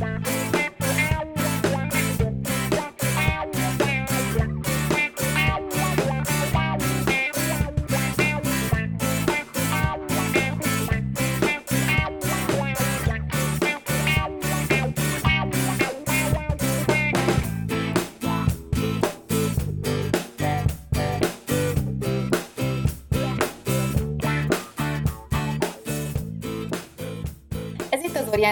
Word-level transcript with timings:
Bye. 0.00 0.33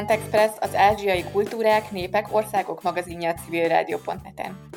Orient 0.02 0.22
Express 0.22 0.50
az 0.60 0.74
ázsiai 0.74 1.24
kultúrák, 1.32 1.90
népek, 1.90 2.26
országok 2.34 2.82
magazinja 2.82 3.30
a 3.30 3.34
civilrádió.net-en. 3.34 4.68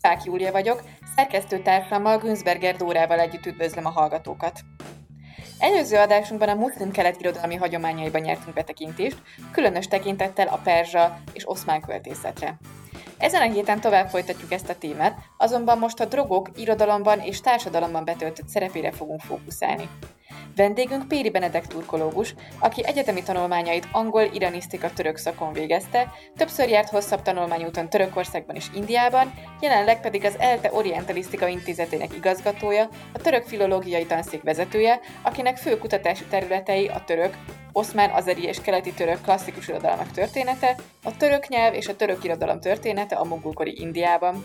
Szák 0.00 0.24
Júlia 0.24 0.52
vagyok, 0.52 0.82
szerkesztőtársammal 1.16 2.18
Günzberger 2.18 2.76
Dórával 2.76 3.20
együtt 3.20 3.46
üdvözlöm 3.46 3.86
a 3.86 3.90
hallgatókat. 3.90 4.60
Előző 5.58 5.96
adásunkban 5.96 6.48
a 6.48 6.54
muszlim 6.54 6.90
keletirodalmi 6.90 7.54
hagyományaiban 7.54 8.20
nyertünk 8.20 8.54
betekintést, 8.54 9.22
különös 9.52 9.88
tekintettel 9.88 10.46
a 10.46 10.60
perzsa 10.64 11.18
és 11.32 11.48
oszmán 11.48 11.80
költészetre. 11.80 12.58
Ezen 13.18 13.42
a 13.42 13.52
héten 13.52 13.80
tovább 13.80 14.08
folytatjuk 14.08 14.52
ezt 14.52 14.68
a 14.68 14.78
témát, 14.78 15.18
azonban 15.38 15.78
most 15.78 16.00
a 16.00 16.04
drogok 16.04 16.48
irodalomban 16.56 17.20
és 17.20 17.40
társadalomban 17.40 18.04
betöltött 18.04 18.48
szerepére 18.48 18.92
fogunk 18.92 19.20
fókuszálni. 19.20 19.88
Vendégünk 20.56 21.08
Péri 21.08 21.30
Benedek 21.30 21.66
turkológus, 21.66 22.34
aki 22.58 22.86
egyetemi 22.86 23.22
tanulmányait 23.22 23.88
angol 23.92 24.22
iranisztika 24.32 24.92
török 24.92 25.16
szakon 25.16 25.52
végezte, 25.52 26.12
többször 26.36 26.68
járt 26.68 26.88
hosszabb 26.88 27.22
tanulmányúton 27.22 27.88
Törökországban 27.88 28.56
és 28.56 28.66
Indiában, 28.74 29.34
jelenleg 29.60 30.00
pedig 30.00 30.24
az 30.24 30.38
ELTE 30.38 30.70
Orientalisztika 30.72 31.46
Intézetének 31.46 32.16
igazgatója, 32.16 32.88
a 33.12 33.18
török 33.18 33.44
filológiai 33.44 34.06
tanszék 34.06 34.42
vezetője, 34.42 35.00
akinek 35.22 35.56
fő 35.56 35.78
kutatási 35.78 36.24
területei 36.24 36.88
a 36.88 37.04
török, 37.04 37.36
oszmán, 37.72 38.10
azeri 38.10 38.42
és 38.42 38.60
keleti 38.60 38.92
török 38.92 39.20
klasszikus 39.20 39.68
irodalmak 39.68 40.10
története, 40.10 40.76
a 41.02 41.16
török 41.16 41.48
nyelv 41.48 41.74
és 41.74 41.88
a 41.88 41.96
török 41.96 42.24
irodalom 42.24 42.60
története 42.60 43.16
a 43.16 43.24
mogulkori 43.24 43.80
Indiában, 43.80 44.44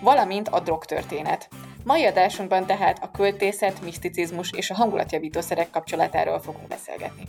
valamint 0.00 0.48
a 0.48 0.60
drogtörténet. 0.60 1.48
Mai 1.84 2.04
adásunkban 2.04 2.66
tehát 2.66 3.02
a 3.02 3.10
költészet, 3.10 3.82
miszticizmus 3.82 4.50
és 4.52 4.70
a 4.70 4.74
hangulatjavítószerek 4.74 5.70
kapcsolatáról 5.70 6.40
fogunk 6.40 6.68
beszélgetni. 6.68 7.22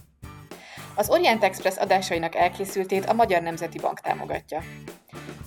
Az 0.96 1.10
Orient 1.10 1.44
Express 1.44 1.78
adásainak 1.78 2.36
elkészültét 2.36 3.06
a 3.06 3.14
Magyar 3.14 3.42
Nemzeti 3.42 3.78
Bank 3.80 4.00
támogatja. 4.00 4.62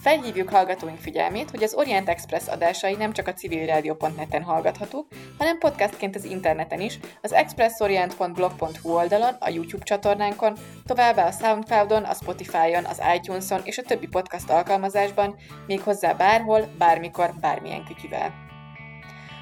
Felhívjuk 0.00 0.48
hallgatóink 0.48 0.98
figyelmét, 0.98 1.50
hogy 1.50 1.62
az 1.62 1.74
Orient 1.74 2.08
Express 2.08 2.46
adásai 2.48 2.94
nem 2.94 3.12
csak 3.12 3.26
a 3.26 3.32
civilradio.net-en 3.32 4.42
hallgathatók, 4.42 5.06
hanem 5.38 5.58
podcastként 5.58 6.16
az 6.16 6.24
interneten 6.24 6.80
is, 6.80 6.98
az 7.22 7.32
expressorient.blog.hu 7.32 8.90
oldalon, 8.90 9.34
a 9.40 9.48
YouTube 9.48 9.84
csatornánkon, 9.84 10.56
továbbá 10.86 11.26
a 11.26 11.30
Soundcloudon, 11.30 12.04
a 12.04 12.14
Spotify-on, 12.14 12.84
az 12.84 13.02
iTunes-on 13.14 13.60
és 13.64 13.78
a 13.78 13.82
többi 13.82 14.06
podcast 14.06 14.50
alkalmazásban, 14.50 15.36
méghozzá 15.66 16.12
bárhol, 16.12 16.68
bármikor, 16.78 17.34
bármilyen 17.40 17.84
kütyüvel. 17.84 18.47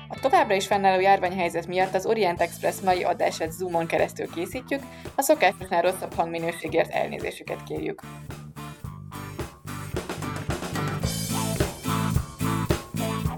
A 0.08 0.20
továbbra 0.20 0.54
is 0.54 0.66
fennálló 0.66 1.00
járványhelyzet 1.00 1.66
miatt 1.66 1.94
az 1.94 2.06
Orient 2.06 2.40
Express 2.40 2.80
mai 2.80 3.02
adását 3.02 3.52
Zoomon 3.52 3.86
keresztül 3.86 4.30
készítjük, 4.30 4.82
a 5.14 5.22
szokásosnál 5.22 5.82
rosszabb 5.82 6.14
hangminőségért 6.14 6.90
elnézésüket 6.90 7.62
kérjük. 7.62 8.00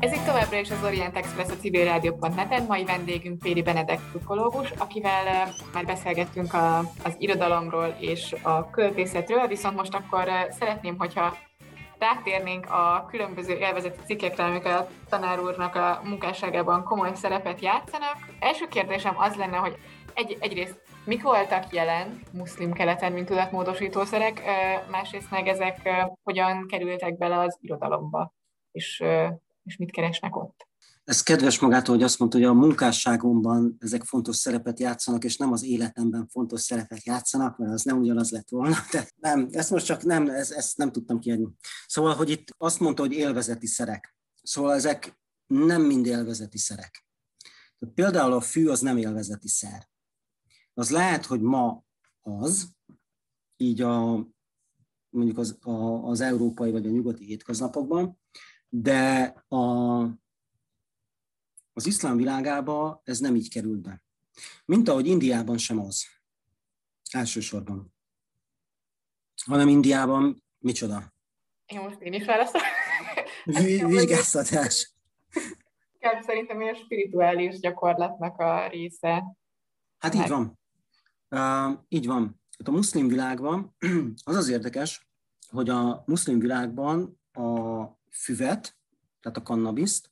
Ez 0.01 0.13
itt 0.13 0.25
továbbra 0.25 0.59
is 0.59 0.71
az 0.71 0.85
Orient 0.85 1.17
Express 1.17 1.49
a 1.49 1.57
civilrádió.net-en. 1.61 2.65
Mai 2.69 2.85
vendégünk 2.85 3.39
Péri 3.39 3.63
Benedek 3.63 4.01
pszichológus, 4.13 4.71
akivel 4.71 5.27
eh, 5.27 5.49
már 5.73 5.85
beszélgettünk 5.85 6.55
a, 6.55 6.79
az 6.79 7.15
irodalomról 7.19 7.97
és 8.01 8.35
a 8.43 8.71
költészetről, 8.71 9.47
viszont 9.47 9.77
most 9.77 9.95
akkor 9.95 10.29
eh, 10.29 10.47
szeretném, 10.51 10.99
hogyha 10.99 11.37
rátérnénk 11.99 12.71
a 12.71 13.07
különböző 13.11 13.55
élvezeti 13.55 13.99
cikkekre, 14.05 14.45
amik 14.45 14.65
a 14.65 14.89
tanár 15.09 15.41
úrnak 15.41 15.75
a 15.75 16.01
munkásságában 16.05 16.85
komoly 16.85 17.15
szerepet 17.15 17.61
játszanak. 17.61 18.17
Első 18.41 18.67
kérdésem 18.69 19.19
az 19.19 19.37
lenne, 19.37 19.57
hogy 19.57 19.77
egy, 20.15 20.37
egyrészt 20.41 20.83
mik 21.05 21.23
voltak 21.23 21.73
jelen 21.73 22.21
muszlim 22.33 22.73
keleten, 22.73 23.13
mint 23.13 23.27
tudatmódosítószerek, 23.27 24.43
másrészt 24.91 25.31
meg 25.31 25.47
ezek 25.47 25.89
hogyan 26.23 26.67
kerültek 26.67 27.17
bele 27.19 27.39
az 27.39 27.59
irodalomba, 27.61 28.33
és, 28.71 29.05
és 29.65 29.77
mit 29.77 29.91
keresnek 29.91 30.37
ott? 30.37 30.68
Ez 31.09 31.23
kedves 31.23 31.59
magától, 31.59 31.95
hogy 31.95 32.05
azt 32.05 32.19
mondta, 32.19 32.39
hogy 32.39 32.47
a 32.47 32.53
munkásságomban 32.53 33.77
ezek 33.81 34.05
fontos 34.05 34.37
szerepet 34.37 34.81
játszanak, 34.81 35.25
és 35.25 35.37
nem 35.37 35.53
az 35.53 35.63
életemben 35.63 36.29
fontos 36.29 36.61
szerepet 36.61 37.05
játszanak, 37.05 37.59
mert 37.59 37.73
az 37.73 37.83
nem 37.83 37.99
ugyanaz 37.99 38.31
lett 38.31 38.49
volna. 38.49 38.77
De 38.93 39.09
nem, 39.17 39.49
ezt 39.51 39.71
most 39.71 39.87
csak 39.87 40.03
nem, 40.03 40.29
ezt, 40.29 40.53
ezt 40.53 40.77
nem 40.77 40.93
tudtam 40.93 41.19
kiadni. 41.19 41.49
Szóval, 41.87 42.15
hogy 42.15 42.31
itt 42.31 42.55
azt 42.57 42.81
mondta, 42.81 43.03
hogy 43.03 43.13
élvezeti 43.13 43.67
szerek. 43.67 44.17
Szóval 44.43 44.75
ezek 44.75 45.21
nem 45.47 45.83
mind 45.83 46.07
élvezeti 46.07 46.59
szerek. 46.59 47.07
Például 47.95 48.33
a 48.33 48.41
fű 48.41 48.67
az 48.67 48.81
nem 48.81 48.97
élvezeti 48.97 49.49
szer. 49.49 49.89
Az 50.75 50.91
lehet, 50.91 51.27
hogy 51.27 51.41
ma 51.41 51.85
az, 52.21 52.69
így 53.57 53.83
a, 53.83 54.27
mondjuk 55.09 55.39
az, 55.39 55.59
a, 55.61 55.73
az 56.09 56.21
európai 56.21 56.71
vagy 56.71 56.87
a 56.87 56.91
nyugati 56.91 57.31
étköznapokban, 57.31 58.21
de 58.69 59.25
a 59.49 60.27
az 61.79 61.87
iszlám 61.87 62.17
világába 62.17 63.03
ez 63.05 63.19
nem 63.19 63.37
így 63.37 63.51
került 63.51 63.81
be. 63.81 64.03
Mint 64.65 64.89
ahogy 64.89 65.07
Indiában 65.07 65.59
sem 65.59 65.79
az. 65.81 66.07
Elsősorban. 67.11 67.95
Hanem 69.45 69.69
Indiában 69.69 70.45
micsoda? 70.59 71.13
Én 71.67 71.81
most 71.81 72.01
én 72.01 72.13
is 72.13 72.25
válaszolom. 72.25 72.67
Végeztatás. 73.89 74.93
Szerintem 76.21 76.63
a 76.63 76.75
spirituális 76.75 77.59
gyakorlatnak 77.61 78.39
a 78.39 78.69
része. 78.69 79.25
Hát 79.99 80.15
így 80.15 80.29
van. 80.29 80.59
Uh, 81.31 81.79
így 81.89 82.07
van. 82.07 82.41
Hát 82.59 82.69
a 82.69 82.71
muszlim 82.71 83.09
világban 83.09 83.77
az 84.25 84.37
az 84.37 84.49
érdekes, 84.49 85.09
hogy 85.51 85.69
a 85.69 86.03
muszlim 86.07 86.39
világban 86.39 87.21
a 87.33 87.83
füvet, 88.11 88.77
tehát 89.21 89.37
a 89.39 89.43
kannabiszt, 89.43 90.11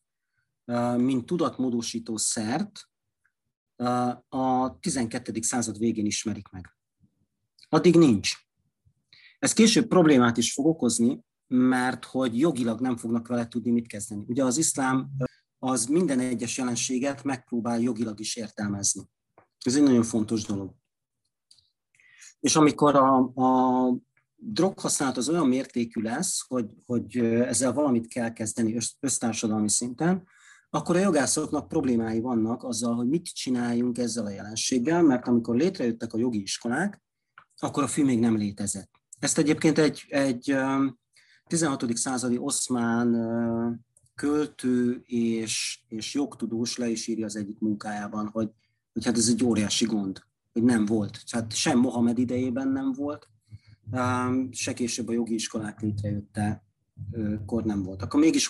mint 0.97 1.27
tudatmódosító 1.27 2.17
szert 2.17 2.89
a 4.29 4.79
12. 4.79 5.43
század 5.43 5.79
végén 5.79 6.07
ismerik 6.07 6.49
meg. 6.49 6.77
Addig 7.69 7.97
nincs. 7.97 8.33
Ez 9.39 9.53
később 9.53 9.87
problémát 9.87 10.37
is 10.37 10.53
fog 10.53 10.67
okozni, 10.67 11.21
mert 11.47 12.05
hogy 12.05 12.39
jogilag 12.39 12.81
nem 12.81 12.97
fognak 12.97 13.27
vele 13.27 13.49
tudni 13.49 13.71
mit 13.71 13.87
kezdeni. 13.87 14.25
Ugye 14.27 14.45
az 14.45 14.57
iszlám 14.57 15.11
az 15.59 15.87
minden 15.87 16.19
egyes 16.19 16.59
jelenséget 16.59 17.23
megpróbál 17.23 17.81
jogilag 17.81 18.21
is 18.21 18.37
értelmezni. 18.37 19.03
Ez 19.65 19.77
egy 19.77 19.83
nagyon 19.83 20.03
fontos 20.03 20.45
dolog. 20.45 20.75
És 22.41 22.57
amikor 22.57 22.95
a, 22.95 23.17
a 23.19 23.97
droghasználat 24.37 25.17
az 25.17 25.29
olyan 25.29 25.49
mértékű 25.49 26.03
lesz, 26.03 26.45
hogy, 26.49 26.71
hogy 26.87 27.17
ezzel 27.19 27.73
valamit 27.73 28.07
kell 28.07 28.33
kezdeni 28.33 28.77
össztársadalmi 29.01 29.69
szinten, 29.69 30.27
akkor 30.77 30.97
a 30.97 31.01
jogászoknak 31.01 31.69
problémái 31.69 32.21
vannak 32.21 32.65
azzal, 32.65 32.95
hogy 32.95 33.09
mit 33.09 33.35
csináljunk 33.35 33.99
ezzel 33.99 34.27
a 34.27 34.31
jelenséggel, 34.31 35.03
mert 35.03 35.29
amikor 35.29 35.57
létrejöttek 35.57 36.13
a 36.13 36.19
jogi 36.19 36.41
iskolák, 36.41 37.03
akkor 37.57 37.83
a 37.83 37.87
fű 37.87 38.05
még 38.05 38.19
nem 38.19 38.37
létezett. 38.37 38.91
Ezt 39.19 39.39
egyébként 39.39 39.79
egy, 39.79 40.05
egy 40.09 40.57
16. 41.47 41.97
századi 41.97 42.39
oszmán 42.39 43.17
költő 44.15 45.03
és, 45.05 45.81
és 45.89 46.15
jogtudós 46.15 46.77
le 46.77 46.89
is 46.89 47.07
írja 47.07 47.27
az 47.27 47.37
egyik 47.37 47.59
munkájában, 47.59 48.29
hogy, 48.33 48.51
hogy 48.93 49.05
hát 49.05 49.17
ez 49.17 49.29
egy 49.29 49.45
óriási 49.45 49.85
gond, 49.85 50.23
hogy 50.53 50.63
nem 50.63 50.85
volt. 50.85 51.23
Hát 51.31 51.55
sem 51.55 51.79
Mohamed 51.79 52.19
idejében 52.19 52.69
nem 52.69 52.93
volt, 52.93 53.29
se 54.51 54.73
később 54.73 55.09
a 55.09 55.13
jogi 55.13 55.35
iskolák 55.35 55.81
létrejötte, 55.81 56.65
kor 57.47 57.65
nem 57.65 57.83
volt. 57.83 58.03
Akkor 58.03 58.21
mégis 58.21 58.47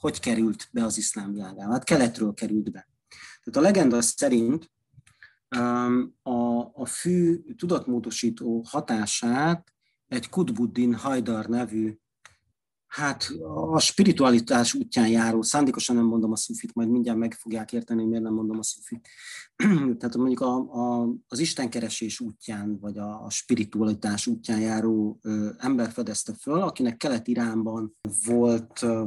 hogy 0.00 0.20
került 0.20 0.68
be 0.72 0.84
az 0.84 0.98
iszlám 0.98 1.32
világába. 1.32 1.72
Hát 1.72 1.84
keletről 1.84 2.34
került 2.34 2.70
be. 2.70 2.88
Tehát 3.44 3.58
a 3.58 3.70
legenda 3.70 4.02
szerint 4.02 4.70
um, 5.56 6.14
a, 6.22 6.60
a 6.72 6.86
fű 6.86 7.42
tudatmódosító 7.56 8.64
hatását 8.68 9.72
egy 10.08 10.28
Kutbuddin 10.28 10.94
Hajdar 10.94 11.46
nevű 11.46 11.98
hát 12.88 13.30
a 13.72 13.80
spiritualitás 13.80 14.74
útján 14.74 15.08
járó, 15.08 15.42
szándékosan 15.42 15.96
nem 15.96 16.04
mondom 16.04 16.32
a 16.32 16.36
szufit, 16.36 16.74
majd 16.74 16.88
mindjárt 16.88 17.18
meg 17.18 17.34
fogják 17.34 17.72
érteni, 17.72 18.00
hogy 18.00 18.08
miért 18.08 18.24
nem 18.24 18.34
mondom 18.34 18.58
a 18.58 18.62
szufit. 18.62 19.08
Tehát 19.98 20.16
mondjuk 20.16 20.40
a, 20.40 20.56
a, 20.56 21.08
az 21.28 21.38
istenkeresés 21.38 22.20
útján, 22.20 22.78
vagy 22.80 22.98
a, 22.98 23.24
a 23.24 23.30
spiritualitás 23.30 24.26
útján 24.26 24.60
járó 24.60 25.18
ö, 25.22 25.50
ember 25.58 25.90
fedezte 25.90 26.34
föl, 26.34 26.60
akinek 26.60 26.96
Kelet-Iránban 26.96 27.96
volt 28.24 28.82
ö, 28.82 29.06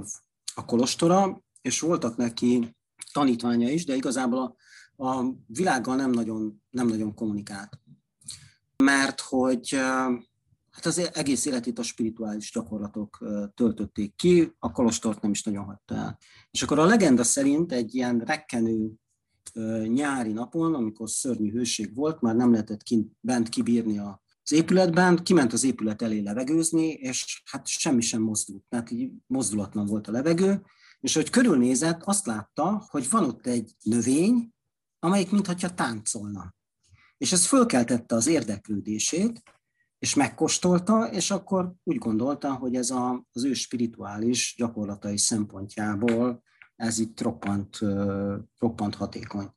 a 0.55 0.65
kolostora, 0.65 1.43
és 1.61 1.79
voltak 1.79 2.17
neki 2.17 2.75
tanítványa 3.13 3.69
is, 3.69 3.85
de 3.85 3.95
igazából 3.95 4.55
a, 4.95 5.07
a 5.07 5.33
világgal 5.45 5.95
nem 5.95 6.11
nagyon, 6.11 6.61
nem 6.69 6.87
nagyon 6.87 7.13
kommunikált. 7.13 7.79
Mert 8.83 9.19
hogy 9.19 9.69
hát 10.71 10.85
az 10.85 11.11
egész 11.13 11.45
életét 11.45 11.79
a 11.79 11.83
spirituális 11.83 12.51
gyakorlatok 12.51 13.17
töltötték 13.53 14.15
ki, 14.15 14.55
a 14.59 14.71
kolostort 14.71 15.21
nem 15.21 15.31
is 15.31 15.43
nagyon 15.43 15.65
hagyta 15.65 15.95
el. 15.95 16.17
És 16.51 16.61
akkor 16.63 16.79
a 16.79 16.85
legenda 16.85 17.23
szerint 17.23 17.71
egy 17.71 17.95
ilyen 17.95 18.19
rekkenő 18.19 18.91
nyári 19.87 20.31
napon, 20.31 20.73
amikor 20.73 21.09
szörnyű 21.09 21.51
hőség 21.51 21.95
volt, 21.95 22.21
már 22.21 22.35
nem 22.35 22.51
lehetett 22.51 22.83
kint, 22.83 23.11
bent 23.19 23.49
kibírni 23.49 23.97
a 23.97 24.20
az 24.43 24.51
épületben, 24.51 25.23
kiment 25.23 25.53
az 25.53 25.63
épület 25.63 26.01
elé 26.01 26.19
levegőzni, 26.19 26.87
és 26.87 27.41
hát 27.45 27.67
semmi 27.67 28.01
sem 28.01 28.21
mozdult, 28.21 28.63
tehát 28.69 28.91
így 28.91 29.11
mozdulatlan 29.27 29.85
volt 29.85 30.07
a 30.07 30.11
levegő, 30.11 30.61
és 30.99 31.15
hogy 31.15 31.29
körülnézett, 31.29 32.03
azt 32.03 32.25
látta, 32.25 32.87
hogy 32.89 33.09
van 33.09 33.23
ott 33.23 33.47
egy 33.47 33.75
növény, 33.83 34.53
amelyik 34.99 35.31
mintha 35.31 35.73
táncolna. 35.73 36.55
És 37.17 37.31
ez 37.31 37.45
fölkeltette 37.45 38.15
az 38.15 38.27
érdeklődését, 38.27 39.43
és 39.99 40.15
megkóstolta, 40.15 41.11
és 41.11 41.31
akkor 41.31 41.73
úgy 41.83 41.97
gondolta, 41.97 42.53
hogy 42.53 42.75
ez 42.75 42.89
a, 42.89 43.25
az 43.31 43.43
ő 43.43 43.53
spirituális 43.53 44.55
gyakorlatai 44.57 45.17
szempontjából 45.17 46.43
ez 46.75 46.99
itt 46.99 47.21
roppant, 47.21 47.79
roppant 48.57 48.95
hatékony. 48.95 49.53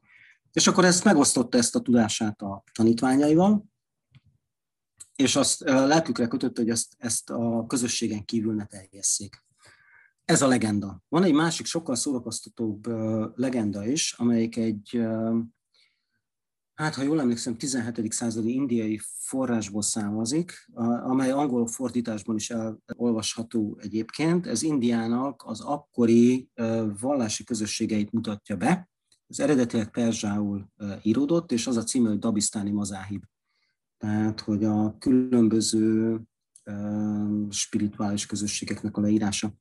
És 0.53 0.67
akkor 0.67 0.85
ezt 0.85 1.05
megosztotta 1.05 1.59
ezt 1.59 1.75
a 1.75 1.81
tudását 1.81 2.43
a 2.43 2.63
tanítványaival, 2.73 3.65
és 5.17 5.37
azt 5.37 5.61
lelkükre 5.61 6.27
kötötte, 6.27 6.61
hogy 6.61 6.71
ezt, 6.71 6.95
ezt 6.99 7.31
a 7.31 7.65
közösségen 7.67 8.25
kívül 8.25 8.55
ne 8.55 8.67
terjesszék. 8.67 9.45
Ez 10.25 10.43
a 10.43 10.47
legenda. 10.47 11.03
Van 11.09 11.25
egy 11.25 11.33
másik, 11.33 11.67
sokkal 11.67 11.95
szórakoztatóbb 11.95 12.87
legenda 13.39 13.87
is, 13.87 14.13
amelyik 14.13 14.57
egy 14.57 15.03
hát 16.75 16.95
ha 16.95 17.03
jól 17.03 17.21
emlékszem, 17.21 17.57
17. 17.57 18.13
századi 18.13 18.55
indiai 18.55 19.01
forrásból 19.19 19.83
származik, 19.83 20.71
amely 21.03 21.31
angol 21.31 21.67
fordításban 21.67 22.37
is 22.37 22.53
elolvasható 22.87 23.79
egyébként. 23.81 24.47
Ez 24.47 24.63
Indiának 24.63 25.43
az 25.47 25.61
akkori 25.61 26.49
vallási 27.01 27.45
közösségeit 27.45 28.13
mutatja 28.13 28.57
be. 28.57 28.89
Ez 29.29 29.39
eredetileg 29.39 29.91
perzsául 29.91 30.69
íródott, 31.03 31.53
és 31.53 31.67
az 31.67 31.77
a 31.77 31.83
címe, 31.83 32.09
hogy 32.09 32.19
Dabisztáni 32.19 32.71
Mazáhib. 32.71 33.23
Tehát, 33.99 34.41
hogy 34.41 34.65
a 34.65 34.99
különböző 34.99 36.21
spirituális 37.51 38.27
közösségeknek 38.27 38.97
a 38.97 39.01
leírása. 39.01 39.55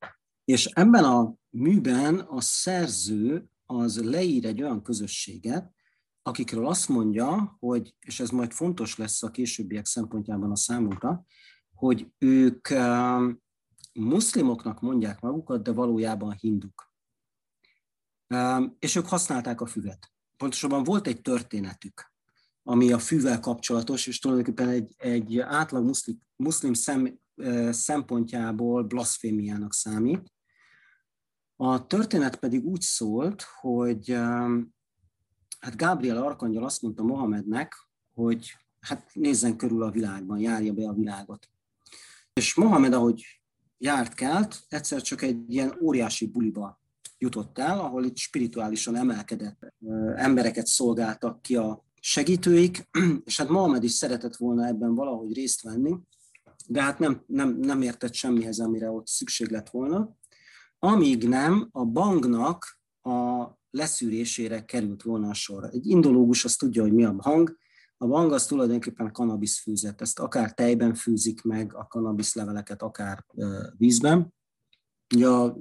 És 0.46 0.66
ebben 0.66 1.04
a 1.04 1.36
műben 1.50 2.20
a 2.20 2.42
szerző 2.42 3.50
az 3.66 4.04
leír 4.04 4.46
egy 4.46 4.62
olyan 4.62 4.84
közösséget, 4.84 5.74
akikről 6.22 6.68
azt 6.68 6.90
mondja, 6.90 7.58
hogy, 7.60 7.96
és 8.00 8.20
ez 8.20 8.30
majd 8.30 8.52
fontos 8.52 8.98
lesz 8.98 9.24
a 9.24 9.32
későbbiek 9.32 9.86
szempontjában 9.86 10.52
a 10.52 10.56
számunkra, 10.56 11.26
hogy 11.74 12.12
ők 12.18 12.68
muszlimoknak 13.94 14.82
mondják 14.82 15.20
magukat, 15.20 15.64
de 15.64 15.72
valójában 15.72 16.34
hinduk. 16.40 16.94
És 18.80 18.96
ők 18.96 19.06
használták 19.06 19.62
a 19.62 19.66
füvet. 19.66 20.12
Pontosabban 20.38 20.84
volt 20.84 21.08
egy 21.08 21.22
történetük, 21.22 22.13
ami 22.64 22.92
a 22.92 23.00
fűvel 23.00 23.40
kapcsolatos, 23.40 24.08
és 24.08 24.20
tulajdonképpen 24.20 24.70
egy, 24.70 24.94
egy 24.98 25.40
átlag 25.40 25.86
muszlim, 25.86 26.20
muszlim 26.36 26.74
szem, 26.74 27.20
szempontjából 27.70 28.84
blasfémiának 28.84 29.74
számít. 29.74 30.34
A 31.56 31.88
történet 31.88 32.36
pedig 32.36 32.66
úgy 32.66 32.82
szólt, 32.82 33.42
hogy 33.62 34.10
hát 35.60 35.76
Gabriel 35.76 36.24
Arkangyal 36.24 36.64
azt 36.64 36.82
mondta 36.82 37.04
Mohamednek, 37.04 37.76
hogy 38.14 38.54
hát 38.80 39.10
nézzen 39.14 39.58
körül 39.58 39.84
a 39.84 39.92
világban, 39.92 40.40
járja 40.40 40.74
be 40.74 40.88
a 40.88 40.94
világot. 40.94 41.50
És 42.34 42.56
Mohamed, 42.56 42.94
ahogy 42.94 43.42
járt 43.78 44.14
kelt, 44.14 44.60
egyszer 44.68 45.02
csak 45.02 45.22
egy 45.22 45.54
ilyen 45.54 45.78
óriási 45.82 46.28
buliba 46.28 46.82
jutott 47.18 47.58
el, 47.58 47.80
ahol 47.80 48.06
itt 48.06 48.18
spirituálisan 48.18 48.96
emelkedett 48.96 49.74
embereket 50.16 50.66
szolgáltak 50.66 51.42
ki 51.42 51.56
a 51.56 51.86
segítőik, 52.06 52.90
és 53.26 53.38
hát 53.38 53.50
Mohamed 53.50 53.84
is 53.84 53.92
szeretett 53.92 54.36
volna 54.36 54.66
ebben 54.66 54.96
valahogy 54.96 55.34
részt 55.34 55.62
venni, 55.62 55.98
de 56.68 56.82
hát 56.82 57.00
nem, 57.00 57.24
nem, 57.28 57.58
nem 57.60 57.82
értett 57.82 58.14
semmihez, 58.14 58.60
amire 58.60 58.90
ott 58.90 59.08
szükség 59.08 59.50
lett 59.50 59.70
volna. 59.70 60.16
Amíg 60.80 61.28
nem 61.28 61.70
a 61.72 61.86
banknak 61.86 62.80
a 63.02 63.48
leszűrésére 63.70 64.66
került 64.66 65.02
volna 65.02 65.30
a 65.30 65.34
sor. 65.34 65.70
Egy 65.72 65.88
indológus 65.88 66.46
azt 66.46 66.60
tudja, 66.60 66.82
hogy 66.82 66.94
mi 66.94 67.04
a 67.04 67.16
hang. 67.20 67.58
A 67.98 68.08
bang 68.08 68.32
az 68.32 68.46
tulajdonképpen 68.46 69.12
kanabisz 69.12 69.62
fűzet. 69.62 70.02
Ezt 70.02 70.20
akár 70.20 70.54
tejben 70.54 70.94
fűzik 70.94 71.42
meg 71.42 71.76
a 71.76 71.88
kanabisz 71.88 72.36
leveleket, 72.36 72.82
akár 72.82 73.26
vízben. 73.78 74.34
Ugye 75.16 75.28
a 75.28 75.58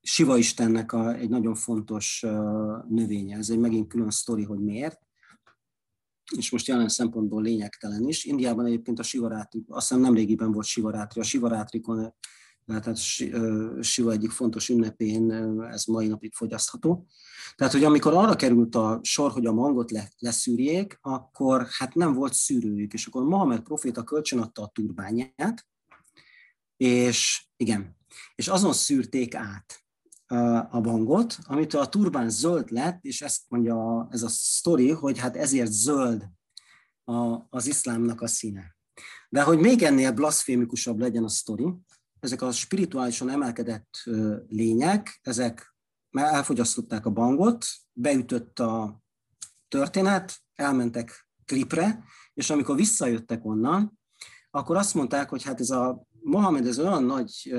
Siva 0.00 0.36
Istennek 0.36 0.92
a, 0.92 1.14
egy 1.14 1.28
nagyon 1.28 1.54
fontos 1.54 2.24
növénye. 2.88 3.36
Ez 3.36 3.50
egy 3.50 3.58
megint 3.58 3.88
külön 3.88 4.10
sztori, 4.10 4.44
hogy 4.44 4.60
miért 4.60 5.05
és 6.36 6.50
most 6.50 6.66
jelen 6.66 6.88
szempontból 6.88 7.42
lényegtelen 7.42 8.08
is. 8.08 8.24
Indiában 8.24 8.66
egyébként 8.66 8.98
a 8.98 9.02
sivarátri, 9.02 9.64
azt 9.68 9.88
hiszem 9.88 10.02
nemrégiben 10.02 10.52
volt 10.52 10.66
sivarátri, 10.66 11.20
a 11.20 11.24
sivarátrikon 11.24 12.14
tehát 12.66 12.96
Siva 13.80 14.12
egyik 14.12 14.30
fontos 14.30 14.68
ünnepén 14.68 15.30
ez 15.62 15.84
mai 15.84 16.06
napig 16.06 16.34
fogyasztható. 16.34 17.06
Tehát, 17.54 17.72
hogy 17.72 17.84
amikor 17.84 18.12
arra 18.14 18.36
került 18.36 18.74
a 18.74 19.00
sor, 19.02 19.30
hogy 19.30 19.46
a 19.46 19.52
mangot 19.52 19.90
le, 19.90 20.10
leszűrjék, 20.18 20.98
akkor 21.00 21.66
hát 21.70 21.94
nem 21.94 22.12
volt 22.12 22.34
szűrőjük, 22.34 22.92
és 22.92 23.06
akkor 23.06 23.24
Mohamed 23.24 23.60
proféta 23.60 24.04
kölcsönadta 24.04 24.62
a 24.62 24.70
turbányát, 24.74 25.66
és 26.76 27.46
igen, 27.56 27.96
és 28.34 28.48
azon 28.48 28.72
szűrték 28.72 29.34
át 29.34 29.85
a 30.70 30.80
bangot, 30.80 31.38
amitől 31.42 31.80
a 31.80 31.88
turbán 31.88 32.30
zöld 32.30 32.70
lett, 32.70 33.04
és 33.04 33.22
ezt 33.22 33.42
mondja 33.48 34.08
ez 34.10 34.22
a 34.22 34.28
sztori, 34.28 34.90
hogy 34.90 35.18
hát 35.18 35.36
ezért 35.36 35.70
zöld 35.70 36.28
a, 37.04 37.46
az 37.50 37.66
iszlámnak 37.66 38.20
a 38.20 38.26
színe. 38.26 38.76
De 39.28 39.42
hogy 39.42 39.58
még 39.58 39.82
ennél 39.82 40.12
blaszfémikusabb 40.12 40.98
legyen 40.98 41.24
a 41.24 41.28
sztori, 41.28 41.74
ezek 42.20 42.42
a 42.42 42.52
spirituálisan 42.52 43.30
emelkedett 43.30 43.88
lények, 44.48 45.20
ezek 45.22 45.74
már 46.10 46.34
elfogyasztották 46.34 47.06
a 47.06 47.10
bangot, 47.10 47.66
beütött 47.92 48.58
a 48.58 49.02
történet, 49.68 50.36
elmentek 50.54 51.28
tripre, 51.44 52.04
és 52.34 52.50
amikor 52.50 52.76
visszajöttek 52.76 53.44
onnan, 53.44 53.98
akkor 54.50 54.76
azt 54.76 54.94
mondták, 54.94 55.28
hogy 55.28 55.42
hát 55.42 55.60
ez 55.60 55.70
a 55.70 56.06
Mohamed 56.20 56.66
ez 56.66 56.78
olyan 56.78 57.04
nagy 57.04 57.54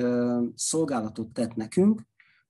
szolgálatot 0.55 1.27
tett 1.27 1.55
nekünk, 1.55 2.01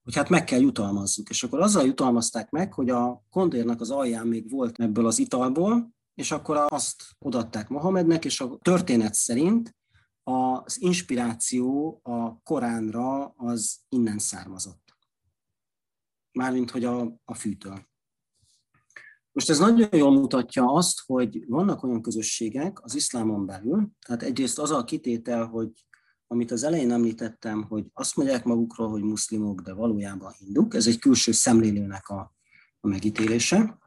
hogy 0.08 0.16
hát 0.16 0.28
meg 0.28 0.44
kell 0.44 0.60
jutalmazzuk. 0.60 1.28
És 1.28 1.42
akkor 1.42 1.60
azzal 1.60 1.86
jutalmazták 1.86 2.50
meg, 2.50 2.72
hogy 2.72 2.90
a 2.90 3.22
kondérnak 3.30 3.80
az 3.80 3.90
alján 3.90 4.26
még 4.26 4.50
volt 4.50 4.80
ebből 4.80 5.06
az 5.06 5.18
italból, 5.18 5.94
és 6.14 6.30
akkor 6.30 6.66
azt 6.68 7.02
odatták 7.18 7.68
Mohamednek, 7.68 8.24
és 8.24 8.40
a 8.40 8.58
történet 8.62 9.14
szerint 9.14 9.76
az 10.22 10.82
inspiráció 10.82 12.00
a 12.02 12.40
Koránra 12.42 13.26
az 13.26 13.78
innen 13.88 14.18
származott. 14.18 14.96
Mármint, 16.32 16.70
hogy 16.70 16.84
a, 16.84 17.20
a 17.24 17.34
fűtől. 17.34 17.86
Most 19.32 19.50
ez 19.50 19.58
nagyon 19.58 19.88
jól 19.92 20.12
mutatja 20.12 20.72
azt, 20.72 21.00
hogy 21.06 21.44
vannak 21.48 21.82
olyan 21.82 22.02
közösségek 22.02 22.84
az 22.84 22.94
iszlámon 22.94 23.46
belül, 23.46 23.88
tehát 24.06 24.22
egyrészt 24.22 24.58
az 24.58 24.70
a 24.70 24.84
kitétel, 24.84 25.46
hogy 25.46 25.87
amit 26.30 26.50
az 26.50 26.62
elején 26.62 26.92
említettem, 26.92 27.62
hogy 27.62 27.84
azt 27.92 28.16
mondják 28.16 28.44
magukról, 28.44 28.88
hogy 28.88 29.02
muszlimok, 29.02 29.60
de 29.60 29.72
valójában 29.72 30.32
hinduk, 30.38 30.74
ez 30.74 30.86
egy 30.86 30.98
külső 30.98 31.32
szemlélőnek 31.32 32.08
a, 32.08 32.34
a 32.80 32.88
megítélése, 32.88 33.78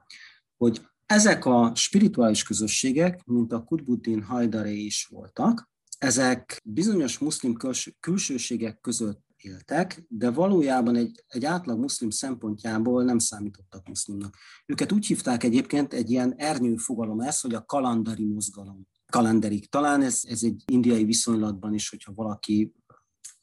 hogy 0.57 0.81
ezek 1.05 1.45
a 1.45 1.71
spirituális 1.75 2.43
közösségek, 2.43 3.25
mint 3.25 3.51
a 3.51 3.63
Kutbuddin 3.63 4.23
Hajdaré 4.23 4.77
is 4.77 5.07
voltak, 5.11 5.69
ezek 5.97 6.61
bizonyos 6.63 7.17
muszlim 7.17 7.57
külsőségek 7.99 8.79
között 8.79 9.23
éltek, 9.37 10.05
de 10.07 10.31
valójában 10.31 10.95
egy, 10.95 11.23
egy 11.27 11.45
átlag 11.45 11.79
muszlim 11.79 12.09
szempontjából 12.09 13.03
nem 13.03 13.19
számítottak 13.19 13.87
muszlimnak. 13.87 14.37
Őket 14.65 14.91
úgy 14.91 15.05
hívták 15.05 15.43
egyébként, 15.43 15.93
egy 15.93 16.09
ilyen 16.09 16.33
ernyő 16.37 16.75
fogalom 16.75 17.19
ez, 17.19 17.39
hogy 17.39 17.53
a 17.53 17.65
kalandari 17.65 18.25
mozgalom. 18.25 18.87
Kalenderik. 19.11 19.69
Talán 19.69 20.01
ez, 20.01 20.21
ez 20.23 20.43
egy 20.43 20.63
indiai 20.65 21.03
viszonylatban 21.03 21.73
is, 21.73 21.89
hogyha 21.89 22.13
valaki 22.15 22.73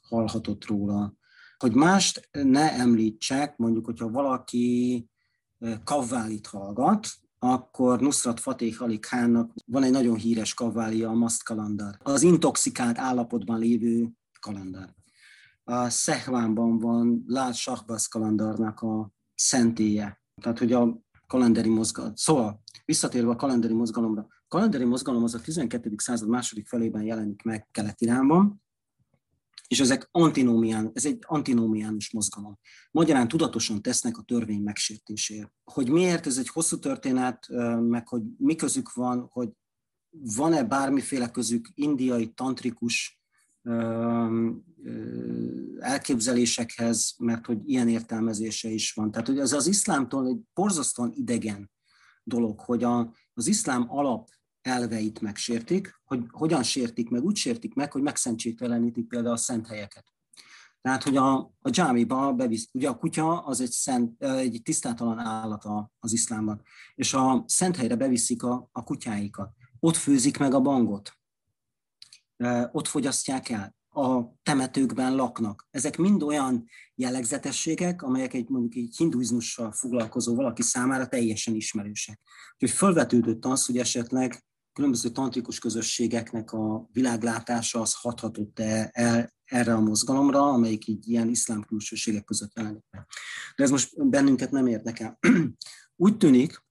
hallhatott 0.01 0.67
róla. 0.67 1.15
Hogy 1.59 1.75
mást 1.75 2.29
ne 2.33 2.73
említsek, 2.73 3.57
mondjuk, 3.57 3.85
hogyha 3.85 4.11
valaki 4.11 5.07
kavválit 5.85 6.47
hallgat, 6.47 7.09
akkor 7.39 8.01
Nusrat 8.01 8.41
Fateh 8.41 8.83
Ali 8.83 8.99
Khannak 8.99 9.53
van 9.67 9.83
egy 9.83 9.91
nagyon 9.91 10.17
híres 10.17 10.55
kavvália, 10.55 11.09
a 11.09 11.15
Mast 11.15 11.43
kalendar. 11.43 11.99
Az 12.03 12.23
intoxikált 12.23 12.99
állapotban 12.99 13.59
lévő 13.59 14.09
kalendár. 14.41 14.95
A 15.65 15.89
Szehvánban 15.89 16.79
van 16.79 17.25
Lát 17.27 17.55
Shahbaz 17.55 18.07
kalendarnak 18.07 18.81
a 18.81 19.13
szentélye. 19.35 20.23
Tehát, 20.43 20.59
hogy 20.59 20.73
a 20.73 20.99
kalenderi 21.27 21.69
mozgalom. 21.69 22.15
Szóval, 22.15 22.63
visszatérve 22.85 23.31
a 23.31 23.37
kalenderi 23.37 23.75
mozgalomra. 23.75 24.27
A 24.51 24.57
kalenderi 24.57 24.85
mozgalom 24.85 25.23
az 25.23 25.35
a 25.35 25.41
12. 25.41 25.93
század 25.97 26.29
második 26.29 26.67
felében 26.67 27.03
jelenik 27.03 27.43
meg 27.43 27.69
Kelet-Iránban, 27.71 28.63
és 29.67 29.81
ezek 29.81 30.09
antinómián, 30.11 30.91
ez 30.95 31.05
egy 31.05 31.19
antinómiánus 31.27 32.13
mozgalom. 32.13 32.59
Magyarán 32.91 33.29
tudatosan 33.29 33.83
tesznek 33.83 34.19
a 34.19 34.23
törvény 34.23 34.63
megsértéséért. 34.63 35.53
Hogy 35.65 35.91
miért, 35.91 36.27
ez 36.27 36.39
egy 36.39 36.49
hosszú 36.49 36.79
történet, 36.79 37.49
meg 37.81 38.09
hogy 38.09 38.23
mi 38.39 38.55
közük 38.55 38.93
van, 38.93 39.29
hogy 39.31 39.49
van-e 40.11 40.65
bármiféle 40.65 41.31
közük 41.31 41.69
indiai 41.75 42.33
tantrikus 42.33 43.21
elképzelésekhez, 45.79 47.15
mert 47.19 47.47
hogy 47.47 47.59
ilyen 47.65 47.89
értelmezése 47.89 48.69
is 48.69 48.93
van. 48.93 49.11
Tehát 49.11 49.27
hogy 49.27 49.39
ez 49.39 49.53
az 49.53 49.67
iszlámtól 49.67 50.27
egy 50.27 50.41
borzasztóan 50.55 51.13
idegen 51.15 51.71
dolog, 52.25 52.61
hogy 52.61 52.85
a, 52.85 53.15
az 53.35 53.47
iszlám 53.47 53.85
alap 53.89 54.29
elveit 54.69 55.21
megsértik, 55.21 56.01
hogy 56.05 56.25
hogyan 56.31 56.63
sértik 56.63 57.11
meg, 57.11 57.25
úgy 57.25 57.37
sértik 57.37 57.75
meg, 57.75 57.93
hogy 57.93 58.03
megszentségtelenítik 58.03 59.09
például 59.09 59.35
a 59.35 59.37
szent 59.37 59.67
helyeket. 59.67 60.05
Tehát, 60.81 61.03
hogy 61.03 61.17
a, 61.17 61.37
a 61.61 61.71
dzsámiba 61.71 62.33
bevisz, 62.33 62.69
ugye 62.73 62.89
a 62.89 62.97
kutya 62.97 63.45
az 63.45 63.61
egy, 63.61 63.71
szent, 63.71 64.23
egy 64.23 64.61
tisztátalan 64.65 65.19
állat 65.19 65.65
az 65.99 66.13
iszlámban, 66.13 66.63
és 66.95 67.15
a 67.15 67.45
szent 67.47 67.77
helyre 67.77 67.97
beviszik 67.97 68.43
a, 68.43 68.69
a 68.73 68.85
kutyáikat. 68.85 69.53
Ott 69.81 69.97
főzik 69.97 70.39
meg 70.39 70.55
a 70.55 70.61
bangot, 70.61 71.13
ott 72.73 72.87
fogyasztják 72.87 73.49
el, 73.49 73.77
a 73.99 74.35
temetőkben 74.43 75.15
laknak. 75.15 75.67
Ezek 75.71 75.97
mind 75.97 76.23
olyan 76.23 76.69
jellegzetességek, 76.95 78.03
amelyek 78.03 78.35
egy 78.35 78.49
mondjuk 78.49 78.75
egy 78.75 78.97
hinduizmussal 78.97 79.73
foglalkozó 79.73 80.35
valaki 80.35 80.63
számára 80.63 81.07
teljesen 81.07 81.55
ismerősek. 81.55 82.21
Úgyhogy 82.53 82.79
felvetődött 82.79 83.45
az, 83.45 83.67
hogy 83.67 83.79
esetleg 83.79 84.43
különböző 84.79 85.09
tantrikus 85.09 85.59
közösségeknek 85.59 86.53
a 86.53 86.89
világlátása 86.93 87.81
az 87.81 87.95
hathatott-e 87.95 88.91
el 88.93 89.35
erre 89.45 89.75
a 89.75 89.81
mozgalomra, 89.81 90.43
amelyik 90.43 90.87
így 90.87 91.09
ilyen 91.09 91.29
iszlám 91.29 91.63
külsőségek 91.63 92.25
között 92.25 92.57
jelenik. 92.57 92.85
De 93.57 93.63
ez 93.65 93.71
most 93.71 94.09
bennünket 94.09 94.51
nem 94.51 94.67
érdekel. 94.67 95.19
Úgy 95.97 96.17
tűnik, 96.17 96.65